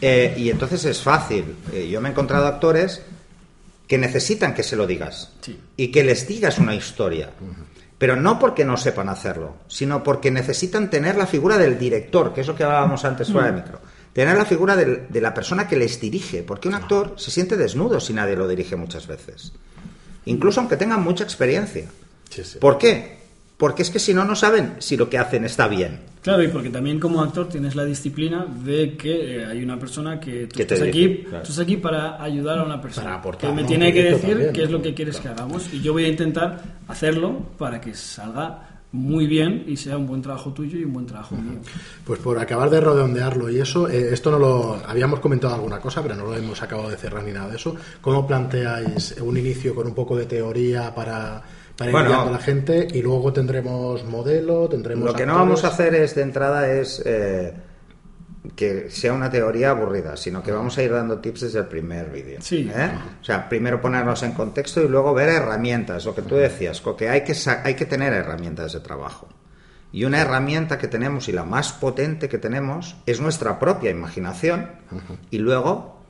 Eh, 0.00 0.34
y 0.36 0.50
entonces 0.50 0.84
es 0.84 1.00
fácil. 1.00 1.56
Eh, 1.72 1.88
yo 1.88 2.00
me 2.00 2.08
he 2.08 2.12
encontrado 2.12 2.46
actores 2.46 3.02
que 3.86 3.98
necesitan 3.98 4.52
que 4.52 4.62
se 4.62 4.76
lo 4.76 4.86
digas 4.86 5.32
Sí. 5.40 5.58
y 5.76 5.88
que 5.92 6.02
les 6.04 6.26
digas 6.26 6.58
una 6.58 6.74
historia. 6.74 7.30
Pero 7.98 8.14
no 8.16 8.38
porque 8.38 8.64
no 8.64 8.76
sepan 8.76 9.08
hacerlo, 9.08 9.54
sino 9.68 10.02
porque 10.02 10.30
necesitan 10.30 10.90
tener 10.90 11.16
la 11.16 11.26
figura 11.26 11.56
del 11.56 11.78
director, 11.78 12.34
que 12.34 12.42
es 12.42 12.46
lo 12.46 12.54
que 12.54 12.64
hablábamos 12.64 13.04
antes 13.06 13.32
fuera 13.32 13.46
de 13.46 13.52
micro. 13.54 13.80
Tener 14.12 14.36
la 14.36 14.44
figura 14.44 14.76
del- 14.76 15.06
de 15.08 15.20
la 15.20 15.32
persona 15.32 15.66
que 15.66 15.76
les 15.76 15.98
dirige, 16.00 16.42
porque 16.42 16.68
un 16.68 16.74
actor 16.74 17.14
se 17.16 17.30
siente 17.30 17.56
desnudo 17.56 17.98
si 18.00 18.12
nadie 18.12 18.36
lo 18.36 18.46
dirige 18.48 18.76
muchas 18.76 19.06
veces. 19.06 19.52
Incluso 20.26 20.60
aunque 20.60 20.76
tengan 20.76 21.02
mucha 21.02 21.24
experiencia. 21.24 21.86
Sí, 22.28 22.44
sí. 22.44 22.58
¿Por 22.58 22.78
qué? 22.78 23.16
Porque 23.56 23.82
es 23.82 23.90
que 23.90 23.98
si 23.98 24.12
no, 24.12 24.24
no 24.24 24.36
saben 24.36 24.74
si 24.78 24.96
lo 24.96 25.08
que 25.08 25.18
hacen 25.18 25.44
está 25.44 25.66
bien. 25.66 26.00
Claro, 26.20 26.42
y 26.42 26.48
porque 26.48 26.70
también 26.70 26.98
como 26.98 27.22
actor 27.22 27.48
tienes 27.48 27.74
la 27.76 27.84
disciplina 27.84 28.44
de 28.44 28.96
que 28.96 29.36
eh, 29.36 29.46
hay 29.46 29.62
una 29.62 29.78
persona 29.78 30.20
que 30.20 30.46
tú 30.48 30.60
estás, 30.60 30.82
aquí, 30.82 31.22
claro. 31.22 31.44
tú 31.44 31.52
estás 31.52 31.60
aquí 31.60 31.76
para 31.76 32.22
ayudar 32.22 32.58
a 32.58 32.64
una 32.64 32.80
persona. 32.82 33.04
Para 33.04 33.16
aportar, 33.18 33.50
que 33.50 33.56
me 33.56 33.64
tiene 33.64 33.92
que 33.92 34.02
decir 34.02 34.30
también, 34.30 34.52
qué 34.52 34.64
es 34.64 34.70
lo 34.70 34.82
que 34.82 34.92
quieres 34.92 35.20
que 35.20 35.28
hagamos 35.28 35.72
y 35.72 35.80
yo 35.80 35.92
voy 35.92 36.04
a 36.04 36.08
intentar 36.08 36.62
hacerlo 36.88 37.46
para 37.56 37.80
que 37.80 37.94
salga 37.94 38.75
muy 38.92 39.26
bien 39.26 39.64
y 39.66 39.76
sea 39.76 39.98
un 39.98 40.06
buen 40.06 40.22
trabajo 40.22 40.52
tuyo 40.52 40.78
y 40.78 40.84
un 40.84 40.92
buen 40.92 41.06
trabajo 41.06 41.34
mío. 41.36 41.58
Pues 42.04 42.18
por 42.20 42.38
acabar 42.38 42.70
de 42.70 42.80
redondearlo 42.80 43.50
y 43.50 43.58
eso, 43.58 43.88
eh, 43.88 44.12
esto 44.12 44.30
no 44.30 44.38
lo 44.38 44.74
habíamos 44.86 45.20
comentado 45.20 45.54
alguna 45.54 45.80
cosa, 45.80 46.02
pero 46.02 46.14
no 46.14 46.24
lo 46.24 46.36
hemos 46.36 46.62
acabado 46.62 46.88
de 46.88 46.96
cerrar 46.96 47.22
ni 47.24 47.32
nada 47.32 47.48
de 47.50 47.56
eso. 47.56 47.74
¿Cómo 48.00 48.26
planteáis 48.26 49.16
un 49.20 49.36
inicio 49.36 49.74
con 49.74 49.86
un 49.86 49.94
poco 49.94 50.16
de 50.16 50.24
teoría 50.26 50.94
para, 50.94 51.42
para 51.76 51.90
ir 51.90 51.92
Bueno. 51.96 52.20
a 52.22 52.30
la 52.30 52.38
gente 52.38 52.88
y 52.92 53.02
luego 53.02 53.32
tendremos 53.32 54.04
modelo, 54.04 54.68
tendremos 54.68 55.04
Lo 55.04 55.14
que 55.14 55.26
no 55.26 55.34
vamos 55.34 55.64
a 55.64 55.68
hacer 55.68 55.94
es 55.94 56.14
de 56.14 56.22
entrada 56.22 56.72
es 56.72 57.02
eh, 57.04 57.52
que 58.54 58.90
sea 58.90 59.12
una 59.12 59.30
teoría 59.30 59.70
aburrida, 59.70 60.16
sino 60.16 60.42
que 60.42 60.52
vamos 60.52 60.76
a 60.78 60.82
ir 60.82 60.92
dando 60.92 61.18
tips 61.18 61.42
desde 61.42 61.60
el 61.60 61.66
primer 61.66 62.10
vídeo. 62.10 62.40
Sí. 62.40 62.70
¿eh? 62.74 62.90
O 63.20 63.24
sea, 63.24 63.48
primero 63.48 63.80
ponernos 63.80 64.22
en 64.22 64.32
contexto 64.32 64.82
y 64.82 64.88
luego 64.88 65.14
ver 65.14 65.28
herramientas, 65.28 66.04
lo 66.04 66.14
que 66.14 66.22
tú 66.22 66.36
decías, 66.36 66.82
que 66.96 67.08
hay 67.08 67.24
que, 67.24 67.34
hay 67.64 67.74
que 67.74 67.86
tener 67.86 68.12
herramientas 68.12 68.72
de 68.72 68.80
trabajo. 68.80 69.28
Y 69.92 70.04
una 70.04 70.20
herramienta 70.20 70.78
que 70.78 70.88
tenemos 70.88 71.28
y 71.28 71.32
la 71.32 71.44
más 71.44 71.72
potente 71.72 72.28
que 72.28 72.38
tenemos 72.38 72.96
es 73.06 73.20
nuestra 73.20 73.58
propia 73.58 73.90
imaginación 73.90 74.70
y 75.30 75.38
luego 75.38 76.00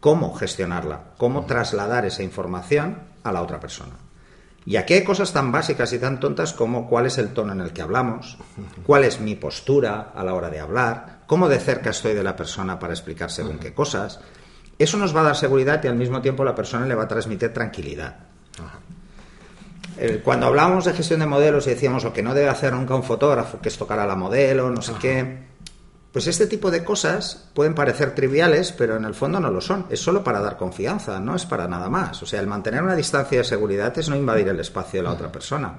cómo 0.00 0.34
gestionarla, 0.34 1.12
cómo 1.18 1.44
trasladar 1.44 2.06
esa 2.06 2.22
información 2.22 2.98
a 3.22 3.32
la 3.32 3.42
otra 3.42 3.60
persona. 3.60 3.92
Y 4.66 4.76
aquí 4.76 4.94
hay 4.94 5.04
cosas 5.04 5.32
tan 5.32 5.52
básicas 5.52 5.92
y 5.92 5.98
tan 5.98 6.20
tontas 6.20 6.54
como 6.54 6.88
cuál 6.88 7.06
es 7.06 7.18
el 7.18 7.34
tono 7.34 7.52
en 7.52 7.60
el 7.60 7.72
que 7.72 7.82
hablamos, 7.82 8.38
cuál 8.86 9.04
es 9.04 9.20
mi 9.20 9.34
postura 9.34 10.12
a 10.14 10.24
la 10.24 10.32
hora 10.34 10.48
de 10.48 10.60
hablar, 10.60 11.13
cómo 11.26 11.48
de 11.48 11.58
cerca 11.58 11.90
estoy 11.90 12.14
de 12.14 12.22
la 12.22 12.36
persona 12.36 12.78
para 12.78 12.92
explicar 12.92 13.30
según 13.30 13.58
qué 13.58 13.72
cosas. 13.72 14.20
Eso 14.78 14.96
nos 14.96 15.14
va 15.14 15.20
a 15.20 15.24
dar 15.24 15.36
seguridad 15.36 15.82
y 15.84 15.88
al 15.88 15.96
mismo 15.96 16.20
tiempo 16.20 16.44
la 16.44 16.54
persona 16.54 16.86
le 16.86 16.94
va 16.94 17.04
a 17.04 17.08
transmitir 17.08 17.52
tranquilidad. 17.52 18.16
Eh, 19.96 20.20
Cuando 20.24 20.46
hablábamos 20.46 20.84
de 20.84 20.92
gestión 20.92 21.20
de 21.20 21.26
modelos 21.26 21.66
y 21.66 21.70
decíamos 21.70 22.02
lo 22.02 22.12
que 22.12 22.22
no 22.22 22.34
debe 22.34 22.48
hacer 22.48 22.72
nunca 22.72 22.94
un 22.94 23.04
fotógrafo, 23.04 23.60
que 23.60 23.68
es 23.68 23.78
tocar 23.78 23.98
a 24.00 24.06
la 24.06 24.16
modelo, 24.16 24.70
no 24.70 24.82
sé 24.82 24.92
qué, 25.00 25.44
pues 26.12 26.26
este 26.26 26.46
tipo 26.46 26.70
de 26.70 26.84
cosas 26.84 27.48
pueden 27.54 27.74
parecer 27.74 28.14
triviales, 28.14 28.72
pero 28.72 28.96
en 28.96 29.04
el 29.04 29.14
fondo 29.14 29.40
no 29.40 29.50
lo 29.50 29.60
son. 29.60 29.86
Es 29.90 30.00
solo 30.00 30.22
para 30.22 30.40
dar 30.40 30.56
confianza, 30.56 31.18
no 31.20 31.34
es 31.34 31.44
para 31.44 31.66
nada 31.68 31.88
más. 31.88 32.22
O 32.22 32.26
sea, 32.26 32.40
el 32.40 32.46
mantener 32.46 32.82
una 32.82 32.94
distancia 32.94 33.38
de 33.38 33.44
seguridad 33.44 33.96
es 33.98 34.08
no 34.08 34.16
invadir 34.16 34.48
el 34.48 34.60
espacio 34.60 35.00
de 35.00 35.04
la 35.04 35.12
otra 35.12 35.30
persona. 35.30 35.74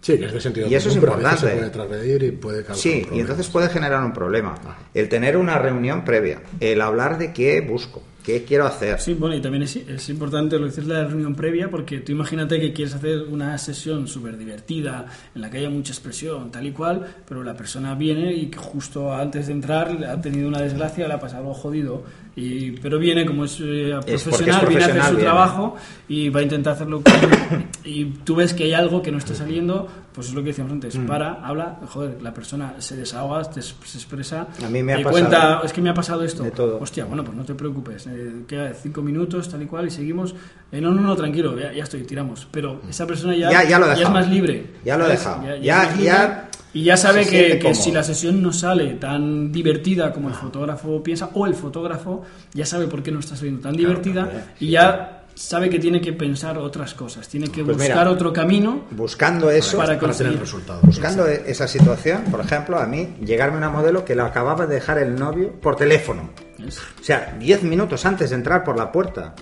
Sí, 0.00 0.16
que 0.16 0.26
es 0.26 0.32
de 0.32 0.40
sentido 0.40 0.68
Y 0.68 0.74
eso 0.74 0.88
es 0.88 0.94
común, 0.94 1.10
importante. 1.10 1.40
se 1.48 1.56
puede 1.56 1.70
transmedir 1.70 2.22
y 2.22 2.30
puede 2.30 2.62
causar 2.64 2.76
Sí, 2.82 3.06
y 3.12 3.20
entonces 3.20 3.48
puede 3.48 3.68
generar 3.68 4.04
un 4.04 4.12
problema. 4.12 4.54
El 4.94 5.08
tener 5.08 5.36
una 5.36 5.58
reunión 5.58 6.04
previa, 6.04 6.40
el 6.60 6.80
hablar 6.80 7.18
de 7.18 7.32
qué 7.32 7.60
busco, 7.60 8.02
qué 8.22 8.44
quiero 8.44 8.64
hacer. 8.66 9.00
Sí, 9.00 9.14
bueno, 9.14 9.34
y 9.34 9.40
también 9.40 9.64
es, 9.64 9.74
es 9.74 10.08
importante 10.08 10.56
lo 10.56 10.64
que 10.64 10.70
dices 10.70 10.86
la 10.86 11.04
reunión 11.04 11.34
previa, 11.34 11.68
porque 11.68 11.98
tú 11.98 12.12
imagínate 12.12 12.60
que 12.60 12.72
quieres 12.72 12.94
hacer 12.94 13.22
una 13.22 13.58
sesión 13.58 14.06
súper 14.06 14.36
divertida, 14.38 15.06
en 15.34 15.40
la 15.40 15.50
que 15.50 15.58
haya 15.58 15.70
mucha 15.70 15.92
expresión, 15.92 16.50
tal 16.52 16.66
y 16.66 16.72
cual, 16.72 17.04
pero 17.26 17.42
la 17.42 17.56
persona 17.56 17.94
viene 17.96 18.32
y 18.32 18.46
que 18.46 18.58
justo 18.58 19.12
antes 19.12 19.48
de 19.48 19.52
entrar 19.54 19.90
ha 20.04 20.20
tenido 20.20 20.46
una 20.46 20.60
desgracia, 20.60 21.08
le 21.08 21.14
ha 21.14 21.20
pasado 21.20 21.40
algo 21.42 21.54
jodido, 21.54 22.04
y, 22.38 22.70
pero 22.80 22.98
viene 22.98 23.26
como 23.26 23.44
es, 23.44 23.58
eh, 23.60 23.98
es 24.06 24.22
profesional, 24.22 24.66
viene 24.66 24.84
a 24.84 24.86
hacer 24.86 25.02
su 25.02 25.08
viene. 25.10 25.22
trabajo 25.24 25.76
y 26.08 26.28
va 26.28 26.40
a 26.40 26.42
intentar 26.42 26.74
hacerlo 26.74 27.02
con- 27.02 27.64
y 27.84 28.04
tú 28.24 28.36
ves 28.36 28.54
que 28.54 28.64
hay 28.64 28.72
algo 28.74 29.02
que 29.02 29.10
no 29.10 29.18
está 29.18 29.34
saliendo, 29.34 29.88
pues 30.12 30.28
es 30.28 30.34
lo 30.34 30.42
que 30.42 30.48
decíamos 30.48 30.72
antes, 30.72 30.96
Mm. 30.96 31.06
para, 31.06 31.34
habla, 31.46 31.78
joder, 31.88 32.20
la 32.22 32.32
persona 32.34 32.74
se 32.78 32.96
desahoga, 32.96 33.44
se 33.52 33.60
expresa, 33.60 34.48
A 34.64 34.68
mí 34.68 34.82
me 34.82 34.94
ha 34.94 34.96
pasado 34.96 35.10
cuenta, 35.12 35.60
es 35.64 35.72
que 35.72 35.80
me 35.80 35.90
ha 35.90 35.94
pasado 35.94 36.22
esto, 36.24 36.42
de 36.42 36.50
todo. 36.50 36.78
hostia, 36.80 37.04
bueno, 37.04 37.24
pues 37.24 37.36
no 37.36 37.44
te 37.44 37.54
preocupes, 37.54 38.06
eh, 38.06 38.42
queda 38.46 38.72
cinco 38.74 39.02
minutos, 39.02 39.48
tal 39.48 39.62
y 39.62 39.66
cual, 39.66 39.86
y 39.86 39.90
seguimos. 39.90 40.34
Eh, 40.70 40.80
no, 40.80 40.90
no, 40.92 41.00
no, 41.00 41.16
tranquilo, 41.16 41.58
ya, 41.58 41.72
ya 41.72 41.82
estoy, 41.84 42.02
tiramos. 42.02 42.46
Pero 42.50 42.82
esa 42.88 43.06
persona 43.06 43.34
ya, 43.34 43.50
Ya- 43.50 43.64
ya 43.68 43.78
lo 43.78 43.90
he 43.90 44.02
es 44.02 44.10
más 44.10 44.28
libre. 44.28 44.66
Ya 44.84 44.96
lo 44.98 45.04
¿sabes? 45.04 45.18
dejado. 45.20 45.46
Ya- 45.62 45.92
ya 45.94 46.47
y 46.74 46.84
ya 46.84 46.96
sabe 46.96 47.26
que, 47.26 47.58
que 47.58 47.74
si 47.74 47.90
la 47.92 48.02
sesión 48.02 48.42
no 48.42 48.52
sale 48.52 48.94
tan 48.94 49.50
divertida 49.52 50.12
como 50.12 50.28
el 50.28 50.34
fotógrafo 50.34 51.02
piensa, 51.02 51.30
o 51.34 51.46
el 51.46 51.54
fotógrafo 51.54 52.22
ya 52.54 52.66
sabe 52.66 52.86
por 52.86 53.02
qué 53.02 53.10
no 53.10 53.20
está 53.20 53.36
saliendo 53.36 53.62
tan 53.62 53.76
divertida 53.76 54.24
claro, 54.28 54.44
y 54.60 54.70
ya 54.70 55.14
sabe 55.34 55.70
que 55.70 55.78
tiene 55.78 56.00
que 56.00 56.12
pensar 56.12 56.58
otras 56.58 56.94
cosas, 56.94 57.28
tiene 57.28 57.46
que 57.48 57.62
Pues 57.64 57.76
mira, 57.76 57.94
buscar 57.94 58.08
otro 58.08 58.32
camino 58.32 58.86
Buscando 58.90 59.50
eso, 59.50 59.76
para 59.76 59.90
para 59.90 59.98
conseguir. 60.00 60.38
resultados. 60.40 60.82
buscando 60.82 61.26
esa 61.28 61.68
situación, 61.68 62.24
por 62.30 62.40
ejemplo, 62.40 62.76
a 62.78 62.86
mí, 62.86 63.14
llegarme 63.24 63.56
una 63.56 63.70
modelo 63.70 64.04
que 64.04 64.16
la 64.16 64.26
acababa 64.26 64.66
de 64.66 64.74
dejar 64.74 64.98
el 64.98 65.14
novio 65.14 65.52
por 65.60 65.76
teléfono. 65.76 66.30
Es- 66.66 66.78
O 66.78 67.04
sea, 67.04 67.36
10 67.38 67.62
minutos 67.62 68.04
antes 68.04 68.30
de 68.30 68.36
entrar 68.36 68.64
por 68.64 68.76
la 68.76 68.90
puerta. 68.90 69.34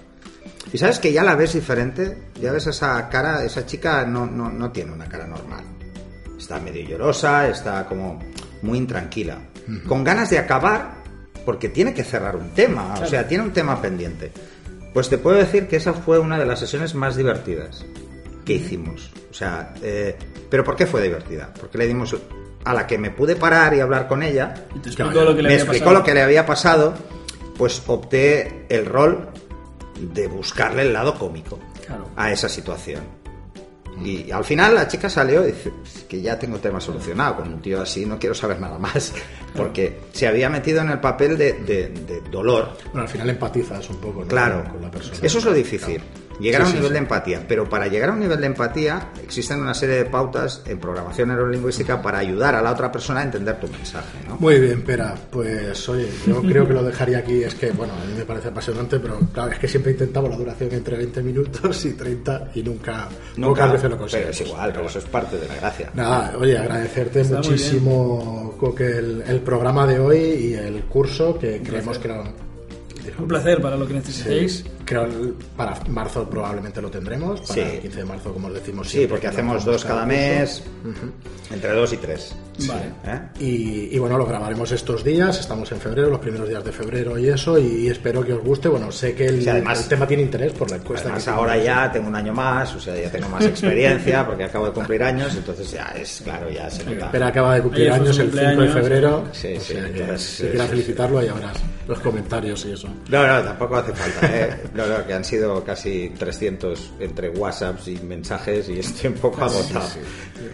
Y 0.70 0.76
sabes 0.78 0.98
que 0.98 1.12
ya 1.12 1.22
la 1.22 1.34
ves 1.34 1.54
diferente, 1.54 2.24
ya 2.42 2.52
ves 2.52 2.66
esa 2.66 3.08
cara, 3.08 3.42
esa 3.44 3.64
chica 3.64 4.04
no, 4.04 4.26
no, 4.26 4.50
no 4.50 4.70
tiene 4.72 4.92
una 4.92 5.06
cara 5.06 5.26
normal. 5.26 5.64
Está 6.38 6.58
medio 6.60 6.82
llorosa, 6.88 7.48
está 7.48 7.86
como 7.86 8.18
muy 8.62 8.78
intranquila. 8.78 9.38
Con 9.88 10.04
ganas 10.04 10.30
de 10.30 10.38
acabar, 10.38 10.94
porque 11.44 11.68
tiene 11.68 11.92
que 11.92 12.04
cerrar 12.04 12.36
un 12.36 12.50
tema, 12.50 12.94
o 13.00 13.06
sea, 13.06 13.26
tiene 13.26 13.42
un 13.44 13.52
tema 13.52 13.80
pendiente. 13.82 14.30
Pues 14.94 15.08
te 15.08 15.18
puedo 15.18 15.36
decir 15.36 15.66
que 15.66 15.76
esa 15.76 15.92
fue 15.92 16.18
una 16.18 16.38
de 16.38 16.46
las 16.46 16.60
sesiones 16.60 16.94
más 16.94 17.16
divertidas 17.16 17.84
que 18.44 18.54
hicimos. 18.54 19.10
O 19.30 19.34
sea, 19.34 19.74
eh, 19.82 20.16
¿pero 20.48 20.62
por 20.64 20.76
qué 20.76 20.86
fue 20.86 21.02
divertida? 21.02 21.52
Porque 21.58 21.78
le 21.78 21.86
dimos 21.86 22.16
a 22.64 22.72
la 22.74 22.86
que 22.86 22.96
me 22.96 23.10
pude 23.10 23.36
parar 23.36 23.74
y 23.74 23.80
hablar 23.80 24.06
con 24.08 24.22
ella, 24.22 24.54
Y 24.74 24.78
te 24.78 24.90
Claro, 24.90 25.10
explicó 25.10 25.24
lo 25.24 25.36
que 25.36 25.42
le 25.42 25.48
me 25.48 25.54
había 25.54 25.56
explicó 25.64 25.84
pasado. 25.84 25.98
lo 25.98 26.04
que 26.04 26.14
le 26.14 26.22
había 26.22 26.46
pasado, 26.46 26.94
pues 27.58 27.82
opté 27.86 28.64
el 28.68 28.86
rol 28.86 29.28
de 30.00 30.26
buscarle 30.28 30.82
el 30.82 30.92
lado 30.92 31.14
cómico 31.18 31.58
Claro. 31.86 32.08
a 32.16 32.30
esa 32.32 32.48
situación. 32.48 33.02
Y 34.04 34.30
al 34.30 34.44
final 34.44 34.74
la 34.74 34.86
chica 34.86 35.08
salió 35.08 35.42
y 35.42 35.52
dice 35.52 35.72
"Es 35.84 36.02
que 36.04 36.20
ya 36.20 36.38
tengo 36.38 36.56
el 36.56 36.60
tema 36.62 36.80
solucionado. 36.80 37.36
Con 37.36 37.54
un 37.54 37.62
tío 37.62 37.80
así 37.80 38.04
no 38.06 38.18
quiero 38.18 38.34
saber 38.34 38.60
nada 38.60 38.78
más. 38.78 39.12
Porque 39.56 40.00
se 40.12 40.26
había 40.26 40.50
metido 40.50 40.82
en 40.82 40.90
el 40.90 41.00
papel 41.00 41.38
de, 41.38 41.52
de- 41.54 41.88
de 41.88 42.20
dolor. 42.30 42.76
Bueno, 42.86 43.02
al 43.02 43.08
final 43.08 43.30
empatizas 43.30 43.88
un 43.88 43.96
poco 43.96 44.20
¿no? 44.20 44.26
Claro, 44.28 44.64
con 44.70 44.82
la 44.82 44.90
persona. 44.90 45.18
eso 45.22 45.38
es 45.38 45.44
lo 45.44 45.52
difícil. 45.54 46.02
Llegar 46.40 46.62
Sí, 46.62 46.64
a 46.64 46.66
un 46.66 46.70
sí, 46.72 46.76
nivel 46.76 46.88
sí. 46.88 46.92
de 46.92 46.98
empatía. 46.98 47.44
Pero 47.48 47.68
para 47.68 47.86
llegar 47.88 48.10
a 48.10 48.12
un 48.12 48.20
nivel 48.20 48.40
de 48.40 48.46
empatía 48.46 49.08
existen 49.22 49.60
una 49.60 49.74
serie 49.74 49.96
de 49.96 50.04
pautas 50.04 50.62
en 50.66 50.78
programación 50.78 51.28
neurolingüística 51.28 52.02
para 52.02 52.18
ayudar 52.18 52.54
a 52.54 52.62
la 52.62 52.72
otra 52.72 52.92
persona 52.92 53.20
a 53.20 53.24
entender 53.24 53.58
tu 53.58 53.68
mensaje. 53.68 54.18
¿no? 54.28 54.36
Muy 54.38 54.58
bien, 54.60 54.82
Pera. 54.82 55.14
Pues 55.30 55.88
oye, 55.88 56.08
yo 56.26 56.42
creo 56.42 56.66
que 56.66 56.74
lo 56.74 56.82
dejaría 56.82 57.18
aquí. 57.18 57.42
Es 57.42 57.54
que, 57.54 57.70
bueno, 57.70 57.94
a 57.94 58.04
mí 58.04 58.12
me 58.18 58.24
parece 58.24 58.48
apasionante, 58.48 58.98
pero 59.00 59.18
claro, 59.32 59.52
es 59.52 59.58
que 59.58 59.68
siempre 59.68 59.92
intentaba 59.92 60.28
la 60.28 60.36
duración 60.36 60.70
entre 60.72 60.96
20 60.96 61.22
minutos 61.22 61.84
y 61.86 61.92
30 61.94 62.50
y 62.54 62.62
nunca, 62.62 63.08
Nunca, 63.36 63.48
pocas 63.66 63.72
veces 63.72 63.84
lo 63.84 63.88
pero 63.90 63.98
conseguimos. 64.00 64.40
es 64.40 64.46
igual, 64.46 64.72
pero 64.72 64.86
eso 64.86 64.98
es 64.98 65.04
parte 65.06 65.38
de 65.38 65.48
la 65.48 65.54
gracia. 65.56 65.90
Nada, 65.94 66.34
oye, 66.38 66.58
agradecerte 66.58 67.20
Está 67.22 67.36
muchísimo 67.36 68.54
Coque, 68.58 68.86
el, 68.98 69.22
el 69.26 69.40
programa 69.40 69.86
de 69.86 69.98
hoy 69.98 70.18
y 70.18 70.54
el 70.54 70.84
curso 70.84 71.38
que 71.38 71.60
creemos 71.62 71.98
que 71.98 72.08
lo... 72.08 72.24
Un 73.18 73.28
placer 73.28 73.60
para 73.60 73.76
lo 73.76 73.86
que 73.86 73.94
necesitéis. 73.94 74.64
Creo 74.86 75.06
para 75.56 75.78
marzo 75.88 76.30
probablemente 76.30 76.80
lo 76.80 76.88
tendremos, 76.90 77.40
para 77.40 77.54
Sí. 77.54 77.60
el 77.60 77.80
15 77.80 77.98
de 77.98 78.04
marzo, 78.04 78.32
como 78.32 78.46
os 78.48 78.54
decimos. 78.54 78.86
Sí, 78.86 78.92
siempre, 78.92 79.08
porque 79.10 79.22
que 79.22 79.28
hacemos 79.28 79.64
dos 79.64 79.84
cada 79.84 80.06
mes, 80.06 80.62
entre 81.52 81.72
dos 81.72 81.92
y 81.92 81.96
tres. 81.96 82.34
Vale. 82.68 82.84
¿Eh? 83.04 83.20
Y, 83.40 83.96
y 83.96 83.98
bueno, 83.98 84.16
lo 84.16 84.24
grabaremos 84.24 84.72
estos 84.72 85.04
días, 85.04 85.38
estamos 85.40 85.70
en 85.72 85.78
febrero, 85.80 86.08
los 86.08 86.20
primeros 86.20 86.48
días 86.48 86.64
de 86.64 86.72
febrero 86.72 87.18
y 87.18 87.28
eso, 87.28 87.58
y, 87.58 87.88
espero 87.88 88.24
que 88.24 88.32
os 88.32 88.42
guste. 88.42 88.68
Bueno, 88.68 88.90
sé 88.92 89.14
que 89.14 89.26
el, 89.26 89.42
Sí, 89.42 89.48
además- 89.48 89.82
el 89.82 89.88
tema 89.88 90.06
tiene 90.06 90.22
interés 90.22 90.52
por 90.52 90.70
la 90.70 90.76
encuesta. 90.76 91.08
Además 91.08 91.24
que 91.24 91.30
ahora 91.30 91.56
ya 91.58 91.92
tengo 91.92 92.08
un 92.08 92.14
año 92.16 92.32
más, 92.32 92.74
o 92.74 92.80
sea, 92.80 92.94
ya 92.96 93.10
tengo 93.10 93.28
más 93.28 93.44
experiencia 93.44 94.24
porque 94.26 94.44
acabo 94.44 94.66
de 94.66 94.72
cumplir 94.72 95.02
años, 95.02 95.34
entonces 95.36 95.70
ya 95.72 95.92
es, 96.00 96.20
claro, 96.24 96.48
ya 96.48 96.70
se 96.70 96.84
nota. 96.84 97.10
Pera 97.10 97.26
acaba 97.26 97.56
de 97.56 97.62
cumplir 97.62 97.90
años 97.90 98.18
el 98.18 98.30
5 98.30 98.62
de 98.62 98.68
febrero. 98.68 99.24
Sí, 99.32 99.54
o 99.56 99.60
sí, 99.60 99.72
sea 99.74 99.82
que 99.84 99.90
entonces, 100.00 100.22
si 100.22 100.42
sí, 100.44 100.48
quieras 100.48 100.66
sí, 100.66 100.70
felicitarlo, 100.70 101.22
ya 101.22 101.34
verás 101.34 101.56
los 101.86 102.00
comentarios 102.00 102.64
y 102.66 102.72
eso. 102.72 102.88
No, 103.08 103.26
no, 103.26 103.42
tampoco 103.44 103.76
hace 103.76 103.92
falta, 103.92 104.36
¿eh? 104.36 104.56
No, 104.76 104.86
no, 104.86 105.06
que 105.06 105.14
han 105.14 105.24
sido 105.24 105.64
casi 105.64 106.10
300 106.18 106.92
entre 107.00 107.30
WhatsApps 107.30 107.88
y 107.88 107.96
mensajes 107.98 108.68
y 108.68 108.78
estoy 108.80 109.08
un 109.10 109.16
poco 109.16 109.42
agotado. 109.44 109.88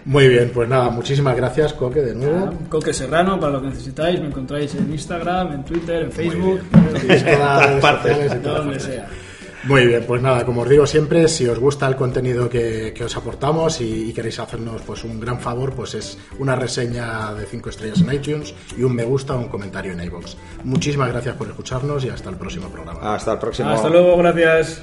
Muy 0.05 0.29
bien, 0.29 0.51
pues 0.55 0.69
nada, 0.69 0.91
muchísimas 0.91 1.37
gracias, 1.37 1.73
Coque, 1.73 2.01
de 2.01 2.15
nuevo. 2.15 2.53
Coque 2.69 2.93
Serrano, 2.93 3.39
para 3.41 3.55
lo 3.55 3.63
que 3.63 3.69
necesitáis, 3.69 4.21
me 4.21 4.27
encontráis 4.27 4.75
en 4.75 4.93
Instagram, 4.93 5.53
en 5.53 5.65
Twitter, 5.65 6.03
en 6.03 6.13
Facebook, 6.13 6.61
Tenéis 6.93 7.25
todas 7.37 7.81
partes. 7.81 8.43
donde 8.43 8.81
sea. 8.81 9.09
Muy 9.65 9.87
bien, 9.87 10.05
pues 10.07 10.21
nada, 10.21 10.45
como 10.45 10.63
os 10.63 10.69
digo 10.69 10.87
siempre, 10.87 11.29
si 11.29 11.47
os 11.47 11.59
gusta 11.59 11.87
el 11.87 11.95
contenido 11.95 12.49
que, 12.49 12.93
que 12.95 13.05
os 13.05 13.17
aportamos 13.17 13.81
y, 13.81 14.11
y 14.11 14.13
queréis 14.13 14.41
hacernos 14.41 14.83
pues 14.83 15.05
un 15.05 15.21
gran 15.21 15.39
favor, 15.39 15.73
pues 15.75 15.95
es 15.95 16.19
una 16.39 16.57
reseña 16.57 17.33
de 17.35 17.47
5 17.47 17.71
estrellas 17.71 18.01
en 18.01 18.13
iTunes 18.13 18.55
y 18.77 18.83
un 18.83 18.95
me 18.95 19.05
gusta 19.05 19.35
o 19.35 19.39
un 19.39 19.49
comentario 19.49 19.93
en 19.93 20.03
iVoox. 20.03 20.35
Muchísimas 20.65 21.09
gracias 21.09 21.37
por 21.37 21.49
escucharnos 21.49 22.05
y 22.05 22.09
hasta 22.09 22.31
el 22.31 22.37
próximo 22.37 22.69
programa. 22.69 23.15
Hasta 23.15 23.33
el 23.33 23.39
próximo. 23.39 23.71
Hasta 23.71 23.89
luego, 23.89 24.17
gracias. 24.17 24.83